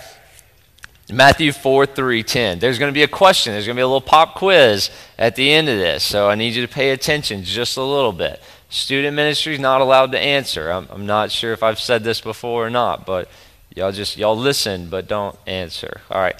Matthew 1.13 1.53
4 1.53 1.87
3 1.87 2.23
10. 2.23 2.59
There's 2.59 2.79
going 2.79 2.91
to 2.91 2.95
be 2.95 3.03
a 3.03 3.09
question. 3.09 3.53
There's 3.53 3.67
going 3.67 3.77
to 3.77 3.81
be 3.81 3.83
a 3.83 3.87
little 3.87 4.01
pop 4.01 4.35
quiz 4.35 4.91
at 5.19 5.37
the 5.37 5.53
end 5.53 5.69
of 5.69 5.79
this. 5.79 6.03
So 6.03 6.29
I 6.29 6.35
need 6.35 6.55
you 6.55 6.67
to 6.67 6.73
pay 6.73 6.91
attention 6.91 7.45
just 7.45 7.77
a 7.77 7.83
little 7.83 8.13
bit. 8.13 8.43
Student 8.71 9.15
ministry 9.15 9.55
is 9.55 9.61
not 9.61 9.83
allowed 9.83 10.13
to 10.13 10.19
answer. 10.19 10.71
I'm, 10.71 10.89
I'm 10.91 11.05
not 11.05 11.31
sure 11.31 11.53
if 11.53 11.63
I've 11.63 11.79
said 11.79 12.05
this 12.05 12.21
before 12.23 12.67
or 12.67 12.71
not, 12.71 13.05
but 13.05 13.29
y'all 13.75 13.93
just, 13.93 14.17
y'all 14.17 14.37
listen, 14.37 14.89
but 14.89 15.07
don't 15.07 15.39
answer. 15.47 16.01
All 16.11 16.21
right. 16.21 16.37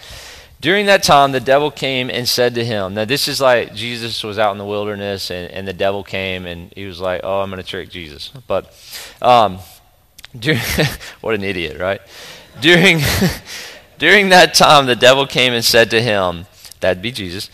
During 0.63 0.87
that 0.87 1.03
time, 1.03 1.33
the 1.33 1.41
devil 1.41 1.71
came 1.71 2.09
and 2.09 2.27
said 2.27 2.55
to 2.55 2.65
him, 2.65 2.95
Now, 2.95 3.05
this 3.05 3.29
is 3.29 3.41
like 3.41 3.75
Jesus 3.75 4.23
was 4.23 4.39
out 4.39 4.53
in 4.53 4.59
the 4.59 4.65
wilderness, 4.65 5.31
and, 5.31 5.51
and 5.51 5.69
the 5.69 5.73
devil 5.73 6.05
came 6.05 6.47
and 6.47 6.73
he 6.75 6.87
was 6.87 7.01
like, 7.01 7.21
Oh, 7.25 7.41
I'm 7.41 7.51
going 7.51 7.61
to 7.61 7.69
trick 7.69 7.91
Jesus. 7.91 8.31
But, 8.47 8.73
um, 9.21 9.59
during, 10.39 10.61
what 11.21 11.35
an 11.35 11.43
idiot, 11.43 11.79
right? 11.79 12.01
During, 12.61 13.01
during 14.03 14.31
that 14.31 14.53
time, 14.53 14.87
the 14.87 14.97
devil 14.97 15.29
came 15.29 15.53
and 15.53 15.65
said 15.65 15.89
to 15.89 16.03
him, 16.03 16.45
That'd 16.81 17.01
be 17.01 17.13
Jesus, 17.13 17.49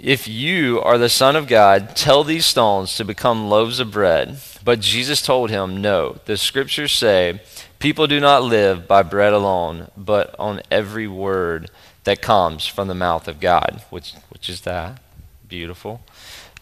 If 0.00 0.26
you 0.26 0.80
are 0.80 0.96
the 0.96 1.10
Son 1.10 1.36
of 1.36 1.46
God, 1.46 1.94
tell 1.94 2.24
these 2.24 2.46
stones 2.46 2.96
to 2.96 3.04
become 3.04 3.50
loaves 3.50 3.78
of 3.78 3.90
bread. 3.90 4.38
But 4.64 4.80
Jesus 4.80 5.20
told 5.20 5.50
him, 5.50 5.82
No, 5.82 6.16
the 6.24 6.38
scriptures 6.38 6.92
say, 6.92 7.42
People 7.78 8.06
do 8.06 8.20
not 8.20 8.42
live 8.42 8.88
by 8.88 9.02
bread 9.02 9.34
alone, 9.34 9.90
but 9.94 10.34
on 10.38 10.62
every 10.70 11.06
word 11.06 11.70
that 12.04 12.22
comes 12.22 12.66
from 12.66 12.88
the 12.88 12.94
mouth 12.94 13.28
of 13.28 13.38
God, 13.38 13.84
which, 13.90 14.14
which 14.30 14.48
is 14.48 14.62
that. 14.62 14.98
Beautiful. 15.46 16.00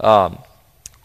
Um, 0.00 0.38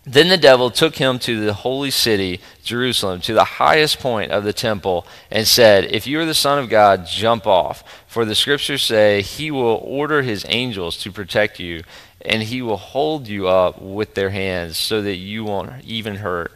then 0.06 0.30
the 0.30 0.38
devil 0.38 0.70
took 0.70 0.98
him 0.98 1.18
to 1.20 1.44
the 1.44 1.54
holy 1.54 1.90
city, 1.90 2.40
Jerusalem, 2.64 3.22
to 3.22 3.34
the 3.34 3.44
highest 3.44 4.00
point 4.00 4.32
of 4.32 4.44
the 4.44 4.54
temple, 4.54 5.08
and 5.32 5.48
said, 5.48 5.86
If 5.86 6.06
you 6.06 6.20
are 6.20 6.26
the 6.26 6.36
Son 6.36 6.60
of 6.60 6.70
God, 6.70 7.08
jump 7.08 7.48
off. 7.48 7.84
For 8.08 8.24
the 8.24 8.36
scriptures 8.36 8.84
say, 8.84 9.24
He 9.24 9.50
will 9.50 9.82
order 9.84 10.22
His 10.22 10.46
angels 10.48 10.98
to 10.98 11.12
protect 11.12 11.60
you, 11.60 11.84
and 12.22 12.44
He 12.44 12.62
will 12.62 12.78
hold 12.78 13.28
you 13.28 13.48
up 13.48 13.82
with 13.82 14.14
their 14.14 14.30
hands 14.30 14.78
so 14.78 15.02
that 15.02 15.16
you 15.16 15.44
won't 15.44 15.84
even 15.84 16.18
hurt 16.18 16.52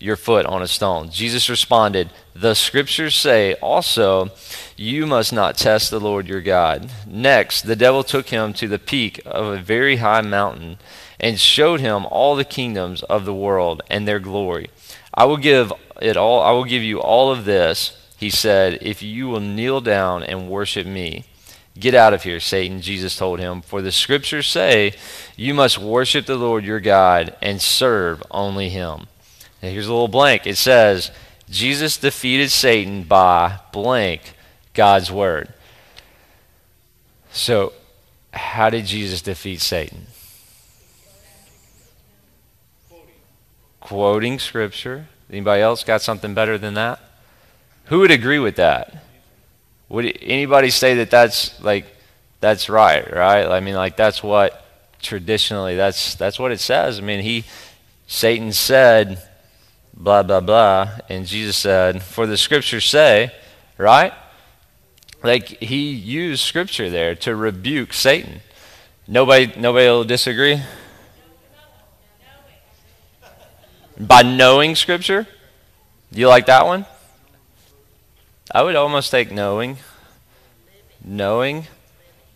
your 0.00 0.16
foot 0.16 0.46
on 0.46 0.62
a 0.62 0.68
stone. 0.68 1.10
Jesus 1.10 1.48
responded, 1.48 2.10
The 2.34 2.54
scriptures 2.54 3.14
say 3.14 3.54
also, 3.54 4.30
You 4.76 5.06
must 5.06 5.32
not 5.32 5.56
test 5.56 5.90
the 5.90 6.00
Lord 6.00 6.26
your 6.26 6.40
God. 6.40 6.90
Next, 7.06 7.62
the 7.62 7.76
devil 7.76 8.02
took 8.02 8.28
him 8.28 8.52
to 8.54 8.66
the 8.66 8.78
peak 8.78 9.20
of 9.24 9.46
a 9.46 9.62
very 9.62 9.96
high 9.96 10.20
mountain 10.20 10.78
and 11.20 11.38
showed 11.38 11.80
him 11.80 12.06
all 12.06 12.36
the 12.36 12.44
kingdoms 12.44 13.02
of 13.04 13.24
the 13.24 13.34
world 13.34 13.82
and 13.90 14.06
their 14.06 14.20
glory. 14.20 14.70
I 15.14 15.24
will 15.24 15.36
give 15.36 15.72
it 16.00 16.16
all 16.16 16.40
I 16.40 16.52
will 16.52 16.64
give 16.64 16.82
you 16.82 17.00
all 17.00 17.32
of 17.32 17.44
this, 17.44 17.96
he 18.16 18.30
said, 18.30 18.78
if 18.82 19.02
you 19.02 19.28
will 19.28 19.40
kneel 19.40 19.80
down 19.80 20.22
and 20.22 20.48
worship 20.48 20.86
me. 20.86 21.24
Get 21.78 21.94
out 21.94 22.12
of 22.12 22.24
here, 22.24 22.40
Satan, 22.40 22.80
Jesus 22.80 23.16
told 23.16 23.38
him, 23.38 23.62
for 23.62 23.80
the 23.80 23.92
scriptures 23.92 24.48
say, 24.48 24.94
You 25.36 25.54
must 25.54 25.78
worship 25.78 26.26
the 26.26 26.36
Lord 26.36 26.64
your 26.64 26.80
God 26.80 27.36
and 27.40 27.62
serve 27.62 28.20
only 28.32 28.68
him. 28.68 29.06
And 29.62 29.72
here's 29.72 29.86
a 29.86 29.92
little 29.92 30.08
blank. 30.08 30.44
It 30.44 30.56
says, 30.56 31.12
Jesus 31.48 31.96
defeated 31.96 32.50
Satan 32.50 33.04
by 33.04 33.60
blank 33.72 34.34
God's 34.74 35.12
word. 35.12 35.52
So, 37.30 37.72
how 38.32 38.70
did 38.70 38.86
Jesus 38.86 39.22
defeat 39.22 39.60
Satan? 39.60 40.06
Quoting 43.88 44.38
scripture. 44.38 45.08
Anybody 45.30 45.62
else 45.62 45.82
got 45.82 46.02
something 46.02 46.34
better 46.34 46.58
than 46.58 46.74
that? 46.74 47.00
Who 47.86 48.00
would 48.00 48.10
agree 48.10 48.38
with 48.38 48.56
that? 48.56 49.04
Would 49.88 50.18
anybody 50.20 50.68
say 50.68 50.94
that 50.96 51.10
that's 51.10 51.58
like 51.62 51.86
that's 52.40 52.68
right, 52.68 53.10
right? 53.10 53.46
I 53.46 53.60
mean 53.60 53.74
like 53.74 53.96
that's 53.96 54.22
what 54.22 54.64
traditionally 55.00 55.74
that's 55.74 56.14
that's 56.16 56.38
what 56.38 56.52
it 56.52 56.60
says. 56.60 56.98
I 56.98 57.02
mean 57.02 57.20
he 57.20 57.44
Satan 58.06 58.52
said 58.52 59.22
blah, 59.98 60.22
blah, 60.22 60.40
blah. 60.40 60.90
And 61.08 61.26
Jesus 61.26 61.56
said, 61.56 62.02
For 62.02 62.26
the 62.26 62.36
scriptures 62.36 62.84
say, 62.84 63.32
right? 63.76 64.12
Like 65.22 65.46
he 65.46 65.90
used 65.90 66.42
scripture 66.42 66.88
there 66.88 67.14
to 67.16 67.34
rebuke 67.34 67.92
Satan. 67.92 68.40
Nobody, 69.06 69.52
nobody 69.58 69.86
will 69.86 70.04
disagree? 70.04 70.60
By 73.98 74.22
knowing 74.22 74.74
scripture? 74.74 75.26
Do 76.12 76.20
you 76.20 76.28
like 76.28 76.46
that 76.46 76.66
one? 76.66 76.86
I 78.50 78.62
would 78.62 78.76
almost 78.76 79.10
take 79.10 79.30
knowing. 79.30 79.78
Knowing. 81.04 81.66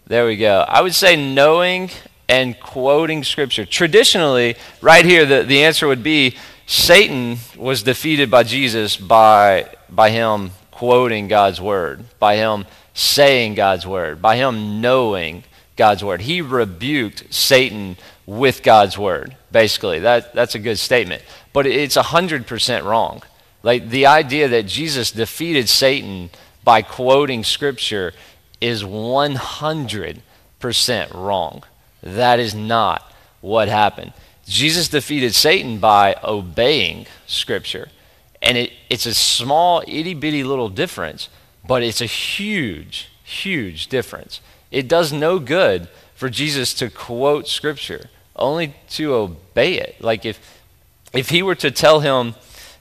There 0.06 0.26
we 0.26 0.36
go. 0.36 0.64
I 0.68 0.82
would 0.82 0.94
say 0.94 1.16
knowing 1.16 1.90
and 2.28 2.58
quoting 2.58 3.24
scripture. 3.24 3.64
Traditionally, 3.64 4.56
right 4.80 5.04
here, 5.04 5.24
the, 5.24 5.42
the 5.42 5.64
answer 5.64 5.86
would 5.86 6.02
be 6.02 6.36
Satan 6.66 7.38
was 7.56 7.82
defeated 7.82 8.30
by 8.30 8.42
Jesus 8.42 8.96
by, 8.96 9.68
by 9.88 10.10
him 10.10 10.52
quoting 10.70 11.28
God's 11.28 11.60
word, 11.60 12.04
by 12.18 12.36
him 12.36 12.66
saying 12.94 13.54
God's 13.54 13.86
word, 13.86 14.20
by 14.20 14.36
him 14.36 14.80
knowing 14.80 15.44
God's 15.76 16.04
word. 16.04 16.22
He 16.22 16.40
rebuked 16.40 17.32
Satan 17.32 17.96
with 18.26 18.62
God's 18.62 18.98
word, 18.98 19.36
basically. 19.50 20.00
That, 20.00 20.34
that's 20.34 20.54
a 20.54 20.58
good 20.58 20.78
statement. 20.78 21.22
But 21.52 21.66
it's 21.66 21.96
100% 21.96 22.84
wrong. 22.84 23.22
Like 23.62 23.88
the 23.88 24.06
idea 24.06 24.48
that 24.48 24.66
Jesus 24.66 25.12
defeated 25.12 25.68
Satan 25.68 26.30
by 26.64 26.82
quoting 26.82 27.44
scripture 27.44 28.12
is 28.60 28.82
100% 28.84 30.22
wrong. 31.14 31.64
That 32.02 32.40
is 32.40 32.54
not 32.54 33.12
what 33.40 33.68
happened. 33.68 34.12
Jesus 34.46 34.88
defeated 34.88 35.34
Satan 35.34 35.78
by 35.78 36.16
obeying 36.22 37.06
Scripture. 37.26 37.88
And 38.40 38.58
it, 38.58 38.72
it's 38.90 39.06
a 39.06 39.14
small, 39.14 39.82
itty 39.86 40.14
bitty 40.14 40.42
little 40.42 40.68
difference, 40.68 41.28
but 41.66 41.82
it's 41.82 42.00
a 42.00 42.06
huge, 42.06 43.08
huge 43.22 43.86
difference. 43.86 44.40
It 44.72 44.88
does 44.88 45.12
no 45.12 45.38
good 45.38 45.88
for 46.16 46.28
Jesus 46.28 46.74
to 46.74 46.90
quote 46.90 47.46
Scripture, 47.46 48.10
only 48.34 48.74
to 48.90 49.14
obey 49.14 49.74
it. 49.74 50.00
Like 50.00 50.24
if, 50.24 50.60
if 51.12 51.28
he 51.28 51.42
were 51.42 51.54
to 51.56 51.70
tell 51.70 52.00
him, 52.00 52.34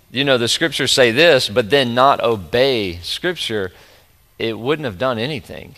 you 0.10 0.24
know, 0.24 0.38
the 0.38 0.48
Scriptures 0.48 0.92
say 0.92 1.12
this, 1.12 1.50
but 1.50 1.70
then 1.70 1.94
not 1.94 2.24
obey 2.24 2.98
Scripture, 3.04 3.72
it 4.40 4.58
wouldn't 4.58 4.86
have 4.86 4.98
done 4.98 5.20
anything. 5.20 5.76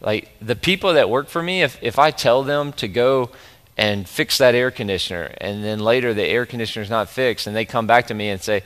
Like 0.00 0.30
the 0.40 0.56
people 0.56 0.94
that 0.94 1.10
work 1.10 1.28
for 1.28 1.42
me, 1.42 1.62
if, 1.62 1.78
if 1.82 1.98
I 1.98 2.10
tell 2.10 2.42
them 2.42 2.72
to 2.74 2.88
go 2.88 3.30
and 3.76 4.08
fix 4.08 4.38
that 4.38 4.54
air 4.54 4.70
conditioner. 4.70 5.34
And 5.38 5.62
then 5.62 5.78
later 5.78 6.12
the 6.12 6.24
air 6.24 6.46
conditioner 6.46 6.82
is 6.82 6.90
not 6.90 7.08
fixed, 7.08 7.46
and 7.46 7.54
they 7.54 7.64
come 7.64 7.86
back 7.86 8.06
to 8.08 8.14
me 8.14 8.28
and 8.28 8.40
say, 8.40 8.62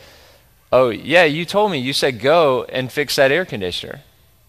Oh, 0.73 0.89
yeah, 0.91 1.23
you 1.23 1.45
told 1.45 1.71
me, 1.71 1.79
you 1.79 1.93
said 1.93 2.19
go 2.19 2.65
and 2.65 2.91
fix 2.91 3.15
that 3.17 3.31
air 3.31 3.45
conditioner. 3.45 4.01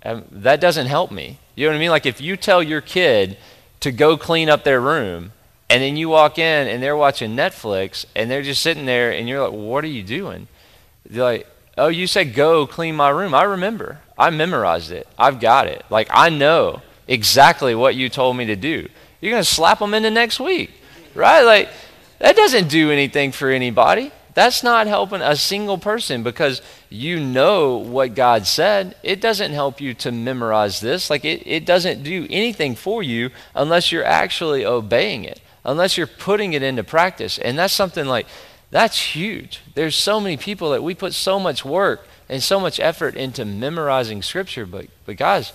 Um, 0.04 0.26
that 0.32 0.60
doesn't 0.60 0.88
help 0.88 1.12
me. 1.12 1.38
You 1.56 1.66
know 1.66 1.72
what 1.72 1.78
I 1.78 1.80
mean? 1.80 1.90
Like 1.90 2.06
if 2.06 2.22
you 2.22 2.38
tell 2.38 2.62
your 2.62 2.82
kid 2.82 3.38
to 3.80 3.92
go 3.92 4.18
clean 4.18 4.50
up 4.50 4.64
their 4.64 4.82
room, 4.82 5.32
and 5.70 5.82
then 5.82 5.98
you 5.98 6.10
walk 6.10 6.38
in 6.38 6.68
and 6.68 6.82
they're 6.82 6.98
watching 6.98 7.36
Netflix, 7.36 8.06
and 8.16 8.30
they're 8.30 8.44
just 8.44 8.62
sitting 8.62 8.86
there, 8.86 9.12
and 9.12 9.28
you're 9.28 9.48
like, 9.48 9.58
What 9.58 9.84
are 9.84 9.88
you 9.88 10.04
doing? 10.04 10.48
They're 11.10 11.24
like, 11.24 11.48
Oh, 11.78 11.88
you 11.88 12.08
said 12.08 12.34
go 12.34 12.68
clean 12.68 12.96
my 12.96 13.10
room. 13.10 13.34
I 13.34 13.44
remember. 13.44 14.00
I 14.18 14.30
memorized 14.30 14.92
it. 14.92 15.08
I've 15.18 15.40
got 15.40 15.68
it. 15.68 15.84
Like 15.90 16.08
I 16.12 16.30
know 16.30 16.82
exactly 17.08 17.76
what 17.76 17.96
you 17.96 18.10
told 18.10 18.38
me 18.38 18.46
to 18.46 18.56
do 18.56 18.88
you're 19.26 19.32
going 19.32 19.44
to 19.44 19.50
slap 19.50 19.80
them 19.80 19.96
into 19.96 20.12
next 20.12 20.40
week, 20.40 20.72
right? 21.16 21.42
Like, 21.42 21.70
that 22.20 22.36
doesn't 22.36 22.70
do 22.70 22.92
anything 22.92 23.32
for 23.32 23.50
anybody. 23.50 24.12
That's 24.36 24.64
not 24.64 24.86
helping 24.88 25.22
a 25.22 25.38
single 25.38 25.78
person 25.78 26.22
because 26.22 26.62
you 26.90 27.22
know 27.22 27.78
what 27.78 28.16
God 28.16 28.46
said. 28.46 28.96
It 29.02 29.22
doesn't 29.22 29.54
help 29.54 29.80
you 29.80 29.94
to 29.96 30.12
memorize 30.12 30.82
this. 30.82 31.10
Like, 31.10 31.24
it, 31.24 31.48
it 31.48 31.66
doesn't 31.66 32.04
do 32.04 32.28
anything 32.30 32.76
for 32.76 33.02
you 33.02 33.32
unless 33.56 33.94
you're 33.94 34.04
actually 34.04 34.66
obeying 34.66 35.24
it, 35.24 35.40
unless 35.64 35.98
you're 35.98 36.06
putting 36.06 36.52
it 36.52 36.62
into 36.62 36.84
practice. 36.84 37.38
And 37.38 37.58
that's 37.58 37.74
something 37.74 38.06
like, 38.06 38.28
that's 38.72 39.16
huge. 39.16 39.62
There's 39.74 39.96
so 39.96 40.20
many 40.20 40.36
people 40.36 40.72
that 40.72 40.84
we 40.84 40.94
put 40.94 41.14
so 41.14 41.40
much 41.40 41.64
work 41.64 42.06
and 42.28 42.44
so 42.44 42.60
much 42.60 42.78
effort 42.78 43.16
into 43.16 43.46
memorizing 43.46 44.22
Scripture, 44.22 44.66
but, 44.66 44.88
but 45.06 45.16
guys, 45.16 45.54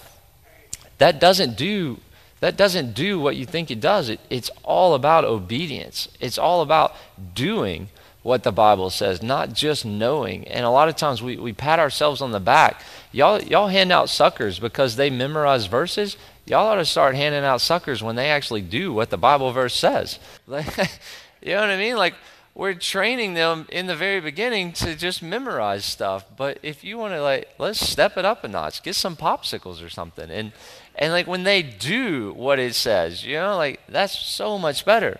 that 0.96 1.20
doesn't 1.20 1.56
do 1.56 2.00
that 2.40 2.56
doesn't 2.56 2.94
do 2.94 3.20
what 3.20 3.36
you 3.36 3.44
think 3.44 3.70
it 3.70 3.80
does. 3.80 4.08
It, 4.08 4.18
it's 4.30 4.50
all 4.64 4.94
about 4.94 5.24
obedience, 5.26 6.08
it's 6.18 6.38
all 6.38 6.62
about 6.62 6.94
doing 7.34 7.88
what 8.22 8.42
the 8.42 8.52
Bible 8.52 8.90
says, 8.90 9.22
not 9.22 9.52
just 9.52 9.84
knowing. 9.84 10.46
And 10.48 10.64
a 10.64 10.70
lot 10.70 10.88
of 10.88 10.96
times 10.96 11.22
we, 11.22 11.36
we 11.36 11.52
pat 11.52 11.78
ourselves 11.78 12.20
on 12.20 12.32
the 12.32 12.40
back. 12.40 12.82
Y'all, 13.12 13.40
y'all 13.42 13.68
hand 13.68 13.90
out 13.90 14.08
suckers 14.08 14.58
because 14.58 14.96
they 14.96 15.10
memorize 15.10 15.66
verses. 15.66 16.16
Y'all 16.44 16.66
ought 16.66 16.76
to 16.76 16.84
start 16.84 17.14
handing 17.14 17.44
out 17.44 17.60
suckers 17.60 18.02
when 18.02 18.16
they 18.16 18.30
actually 18.30 18.62
do 18.62 18.92
what 18.92 19.10
the 19.10 19.16
Bible 19.16 19.52
verse 19.52 19.74
says. 19.74 20.18
You 21.42 21.54
know 21.54 21.62
what 21.62 21.70
I 21.70 21.76
mean? 21.76 21.96
Like 21.96 22.14
we're 22.54 22.74
training 22.74 23.34
them 23.34 23.66
in 23.70 23.86
the 23.86 23.96
very 23.96 24.20
beginning 24.20 24.72
to 24.74 24.94
just 24.94 25.22
memorize 25.22 25.84
stuff. 25.84 26.26
But 26.36 26.58
if 26.62 26.84
you 26.84 26.98
want 26.98 27.14
to 27.14 27.22
like 27.22 27.48
let's 27.58 27.80
step 27.80 28.16
it 28.16 28.24
up 28.24 28.44
a 28.44 28.48
notch, 28.48 28.82
get 28.82 28.94
some 28.94 29.16
popsicles 29.16 29.84
or 29.84 29.88
something. 29.88 30.30
And 30.30 30.52
and 30.96 31.12
like 31.12 31.26
when 31.26 31.44
they 31.44 31.62
do 31.62 32.34
what 32.34 32.58
it 32.58 32.74
says, 32.74 33.24
you 33.24 33.36
know, 33.36 33.56
like 33.56 33.80
that's 33.88 34.18
so 34.18 34.58
much 34.58 34.84
better 34.84 35.18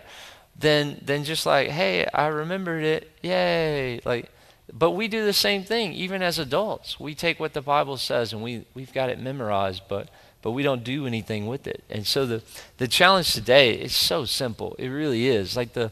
than 0.61 1.01
than 1.03 1.23
just 1.23 1.45
like, 1.45 1.69
hey, 1.69 2.05
I 2.13 2.27
remembered 2.27 2.83
it. 2.83 3.11
Yay. 3.21 4.01
Like 4.05 4.31
but 4.73 4.91
we 4.91 5.07
do 5.07 5.25
the 5.25 5.33
same 5.33 5.63
thing 5.63 5.93
even 5.93 6.21
as 6.21 6.39
adults. 6.39 6.99
We 6.99 7.13
take 7.15 7.39
what 7.39 7.53
the 7.53 7.61
Bible 7.61 7.97
says 7.97 8.33
and 8.33 8.41
we 8.41 8.65
we've 8.73 8.93
got 8.93 9.09
it 9.09 9.19
memorized, 9.19 9.83
but 9.87 10.09
but 10.41 10.51
we 10.51 10.63
don't 10.63 10.83
do 10.83 11.05
anything 11.05 11.45
with 11.47 11.67
it. 11.67 11.83
And 11.89 12.05
so 12.07 12.25
the 12.25 12.41
the 12.77 12.87
challenge 12.87 13.33
today 13.33 13.73
is 13.73 13.95
so 13.95 14.25
simple. 14.25 14.75
It 14.79 14.87
really 14.87 15.27
is. 15.27 15.55
Like 15.55 15.73
the 15.73 15.91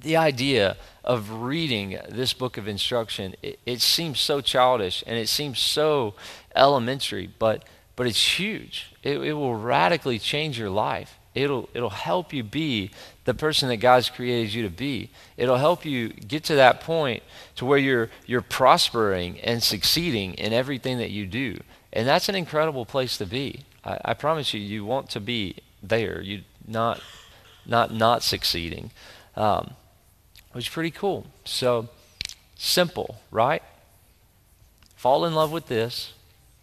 the 0.00 0.16
idea 0.16 0.76
of 1.02 1.30
reading 1.42 1.98
this 2.08 2.32
book 2.32 2.56
of 2.56 2.68
instruction, 2.68 3.34
it, 3.42 3.58
it, 3.66 3.80
seems 3.80 4.20
so 4.20 4.40
childish 4.40 5.02
and 5.08 5.18
it 5.18 5.28
seems 5.28 5.58
so 5.58 6.14
elementary, 6.54 7.28
but 7.38 7.64
but 7.96 8.06
it's 8.06 8.38
huge. 8.38 8.92
It, 9.02 9.18
it 9.18 9.32
will 9.32 9.56
radically 9.56 10.20
change 10.20 10.56
your 10.56 10.70
life. 10.70 11.17
It'll 11.34 11.68
it'll 11.74 11.90
help 11.90 12.32
you 12.32 12.42
be 12.42 12.90
the 13.24 13.34
person 13.34 13.68
that 13.68 13.76
God's 13.76 14.10
created 14.10 14.54
you 14.54 14.62
to 14.62 14.70
be. 14.70 15.10
It'll 15.36 15.56
help 15.56 15.84
you 15.84 16.08
get 16.08 16.44
to 16.44 16.56
that 16.56 16.80
point 16.80 17.22
to 17.56 17.64
where 17.64 17.78
you're 17.78 18.10
you're 18.26 18.42
prospering 18.42 19.38
and 19.40 19.62
succeeding 19.62 20.34
in 20.34 20.52
everything 20.52 20.98
that 20.98 21.10
you 21.10 21.26
do. 21.26 21.60
And 21.92 22.06
that's 22.06 22.28
an 22.28 22.34
incredible 22.34 22.84
place 22.84 23.18
to 23.18 23.26
be. 23.26 23.64
I, 23.84 23.98
I 24.06 24.14
promise 24.14 24.52
you, 24.52 24.60
you 24.60 24.84
want 24.84 25.10
to 25.10 25.20
be 25.20 25.56
there. 25.82 26.20
You 26.20 26.42
not 26.66 27.00
not 27.66 27.92
not 27.92 28.22
succeeding. 28.22 28.90
Um, 29.36 29.74
was 30.58 30.68
pretty 30.68 30.90
cool. 30.90 31.26
So 31.44 31.88
simple, 32.56 33.20
right? 33.30 33.62
Fall 34.96 35.24
in 35.24 35.34
love 35.34 35.52
with 35.52 35.68
this, 35.68 36.12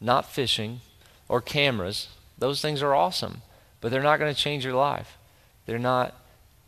not 0.02 0.30
fishing 0.30 0.82
or 1.30 1.40
cameras. 1.40 2.10
Those 2.38 2.62
things 2.62 2.84
are 2.84 2.94
awesome, 2.94 3.42
but 3.86 3.92
they're 3.92 4.02
not 4.02 4.18
going 4.18 4.34
to 4.34 4.42
change 4.42 4.66
your 4.66 4.74
life. 4.74 5.16
They're 5.68 5.78
not 5.78 6.16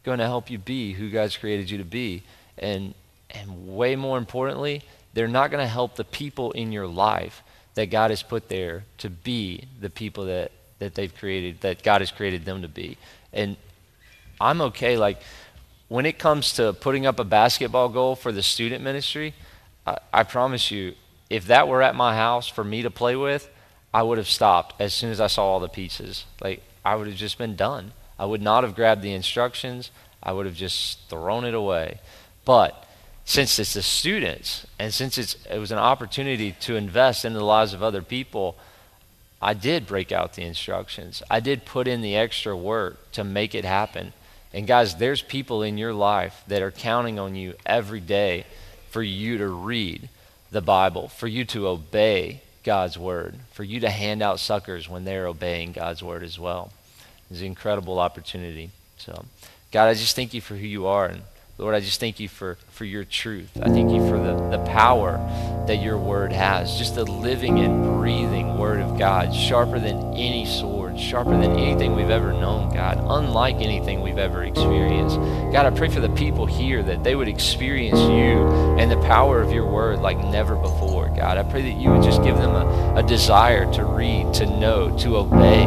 going 0.04 0.20
to 0.20 0.26
help 0.26 0.52
you 0.52 0.60
be 0.60 0.94
who 0.94 1.10
God's 1.10 1.36
created 1.36 1.68
you 1.68 1.80
to 1.80 1.84
be. 1.84 2.22
And 2.60 2.94
and 3.32 3.76
way 3.76 3.96
more 3.96 4.20
importantly, 4.20 4.84
they're 5.16 5.28
not 5.28 5.50
going 5.50 5.64
to 5.64 5.68
help 5.68 5.96
the 5.96 6.04
people 6.04 6.52
in 6.52 6.72
your 6.72 6.86
life 6.86 7.42
that 7.74 7.88
God 7.88 8.12
has 8.12 8.22
put 8.22 8.50
there 8.50 8.84
to 9.00 9.10
be 9.10 9.64
the 9.82 9.90
people 9.90 10.26
that 10.26 10.52
that 10.78 10.94
they've 10.94 11.12
created 11.18 11.62
that 11.62 11.82
God 11.82 12.02
has 12.02 12.12
created 12.12 12.46
them 12.46 12.62
to 12.62 12.68
be. 12.68 13.00
And 13.34 13.58
I'm 14.40 14.62
okay 14.62 14.96
like 14.96 15.20
when 15.88 16.06
it 16.06 16.20
comes 16.20 16.54
to 16.54 16.72
putting 16.72 17.08
up 17.08 17.20
a 17.20 17.24
basketball 17.24 17.90
goal 17.90 18.16
for 18.16 18.32
the 18.32 18.44
student 18.44 18.84
ministry, 18.84 19.34
I, 19.88 19.98
I, 20.14 20.22
promise 20.22 20.70
you, 20.70 20.94
if 21.32 21.48
that 21.48 21.68
were 21.68 21.82
at 21.82 21.96
my 21.96 22.16
house 22.16 22.48
for 22.48 22.64
me 22.64 22.84
to 22.84 22.92
play 22.92 23.16
with, 23.16 23.50
I 23.92 24.04
would 24.04 24.20
have 24.20 24.30
stopped 24.30 24.80
as 24.80 24.94
soon 24.94 25.10
as 25.10 25.20
I 25.20 25.26
saw 25.26 25.46
all 25.46 25.60
the 25.60 25.68
pieces. 25.68 26.26
Like, 26.40 26.62
I 26.88 26.96
would 26.96 27.08
have 27.08 27.18
just 27.18 27.38
been 27.38 27.58
done. 27.58 27.92
I 28.18 28.26
would 28.26 28.42
not 28.42 28.64
have 28.64 28.74
grabbed 28.74 29.02
the 29.02 29.12
instructions. 29.12 29.92
I 30.24 30.32
would 30.32 30.46
have 30.46 30.56
just 30.56 31.02
thrown 31.10 31.44
it 31.44 31.54
away. 31.54 32.00
But 32.46 32.86
since 33.26 33.60
it's 33.60 33.74
the 33.74 33.82
students 33.82 34.66
and 34.80 34.94
since 34.94 35.18
it 35.18 35.60
was 35.60 35.74
an 35.74 35.80
opportunity 35.80 36.54
to 36.62 36.78
invest 36.78 37.26
in 37.26 37.34
the 37.34 37.44
lives 37.44 37.74
of 37.74 37.84
other 37.84 38.02
people, 38.02 38.56
I 39.42 39.54
did 39.54 39.86
break 39.86 40.14
out 40.14 40.36
the 40.36 40.46
instructions. 40.46 41.22
I 41.30 41.42
did 41.42 41.66
put 41.66 41.90
in 41.90 42.00
the 42.00 42.16
extra 42.16 42.56
work 42.56 43.12
to 43.12 43.26
make 43.26 43.54
it 43.54 43.66
happen. 43.66 44.14
And 44.54 44.66
guys, 44.66 44.96
there's 44.96 45.22
people 45.22 45.64
in 45.64 45.78
your 45.78 45.94
life 45.94 46.42
that 46.48 46.62
are 46.62 46.72
counting 46.72 47.20
on 47.20 47.36
you 47.36 47.56
every 47.66 48.00
day 48.00 48.46
for 48.92 49.04
you 49.04 49.38
to 49.40 49.48
read 49.50 50.08
the 50.52 50.62
Bible, 50.62 51.10
for 51.10 51.28
you 51.28 51.44
to 51.44 51.68
obey 51.68 52.44
God's 52.64 52.98
word, 52.98 53.36
for 53.52 53.66
you 53.66 53.82
to 53.82 53.90
hand 53.90 54.22
out 54.22 54.40
suckers 54.40 54.88
when 54.88 55.04
they're 55.04 55.28
obeying 55.28 55.74
God's 55.74 56.02
word 56.02 56.24
as 56.24 56.40
well. 56.40 56.72
It's 57.30 57.42
an 57.42 57.46
incredible 57.46 58.00
opportunity. 58.00 58.72
So, 58.98 59.26
God, 59.72 59.88
I 59.88 59.94
just 59.94 60.16
thank 60.16 60.34
you 60.34 60.42
for 60.42 60.56
who 60.56 60.66
you 60.66 60.88
are. 60.88 61.08
And 61.08 61.22
Lord, 61.58 61.74
I 61.74 61.80
just 61.80 62.00
thank 62.00 62.20
you 62.20 62.30
for, 62.30 62.56
for 62.70 62.86
your 62.86 63.04
truth. 63.04 63.50
I 63.60 63.70
thank 63.70 63.92
you 63.92 64.08
for 64.08 64.18
the, 64.18 64.58
the 64.58 64.64
power 64.66 65.18
that 65.66 65.78
your 65.78 65.98
word 65.98 66.32
has, 66.32 66.78
just 66.78 66.94
the 66.94 67.04
living 67.04 67.60
and 67.60 67.84
breathing 67.84 68.60
word 68.60 68.80
of 68.80 69.00
God, 69.00 69.34
sharper 69.34 69.80
than 69.80 70.14
any 70.14 70.46
sword, 70.46 71.00
sharper 71.00 71.32
than 71.32 71.58
anything 71.58 71.96
we've 71.96 72.12
ever 72.12 72.32
known, 72.32 72.72
God, 72.74 73.00
unlike 73.00 73.56
anything 73.56 74.02
we've 74.02 74.20
ever 74.20 74.44
experienced. 74.44 75.16
God, 75.52 75.66
I 75.66 75.72
pray 75.72 75.90
for 75.90 76.00
the 76.00 76.10
people 76.10 76.46
here 76.46 76.84
that 76.84 77.04
they 77.04 77.16
would 77.16 77.28
experience 77.28 78.00
you 78.02 78.48
and 78.78 78.92
the 78.92 79.02
power 79.08 79.42
of 79.42 79.52
your 79.52 79.66
word 79.66 80.00
like 80.00 80.20
never 80.20 80.56
before, 80.56 81.10
God. 81.10 81.40
I 81.40 81.44
pray 81.44 81.64
that 81.64 81.82
you 81.82 81.90
would 81.90 82.04
just 82.04 82.22
give 82.22 82.38
them 82.38 82.52
a, 82.52 82.98
a 82.98 83.04
desire 83.04 83.72
to 83.74 83.84
read, 83.84 84.32
to 84.36 84.46
know, 84.46 84.96
to 85.00 85.18
obey. 85.18 85.66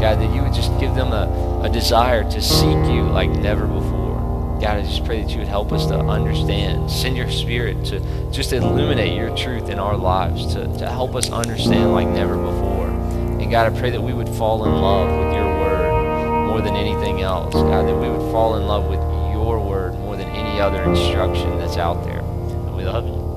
God, 0.00 0.20
that 0.20 0.34
you 0.34 0.42
would 0.42 0.54
just 0.54 0.70
give 0.78 0.94
them 0.94 1.12
a, 1.12 1.62
a 1.64 1.68
desire 1.68 2.22
to 2.30 2.40
seek 2.40 2.76
you 2.88 3.02
like 3.02 3.30
never 3.30 3.66
before. 3.66 3.98
God, 4.60 4.78
I 4.78 4.82
just 4.82 5.04
pray 5.04 5.22
that 5.22 5.30
you 5.30 5.38
would 5.38 5.48
help 5.48 5.72
us 5.72 5.86
to 5.86 5.98
understand. 5.98 6.90
Send 6.90 7.16
your 7.16 7.30
spirit 7.30 7.84
to 7.86 8.00
just 8.32 8.52
illuminate 8.52 9.16
your 9.16 9.34
truth 9.36 9.68
in 9.68 9.78
our 9.78 9.96
lives, 9.96 10.54
to, 10.54 10.66
to 10.78 10.88
help 10.88 11.14
us 11.14 11.30
understand 11.30 11.92
like 11.92 12.08
never 12.08 12.36
before. 12.36 12.88
And 12.88 13.50
God, 13.50 13.72
I 13.72 13.78
pray 13.78 13.90
that 13.90 14.02
we 14.02 14.12
would 14.12 14.28
fall 14.28 14.64
in 14.64 14.72
love 14.72 15.08
with 15.08 15.34
your 15.34 15.46
word 15.46 16.46
more 16.48 16.60
than 16.60 16.74
anything 16.74 17.20
else. 17.20 17.54
God, 17.54 17.86
that 17.86 17.96
we 17.96 18.08
would 18.08 18.32
fall 18.32 18.56
in 18.56 18.66
love 18.66 18.86
with 18.86 19.00
your 19.32 19.60
word 19.60 19.94
more 19.94 20.16
than 20.16 20.28
any 20.28 20.60
other 20.60 20.82
instruction 20.82 21.56
that's 21.58 21.76
out 21.76 22.04
there. 22.04 22.20
And 22.20 22.76
we 22.76 22.84
love 22.84 23.06
you. 23.06 23.27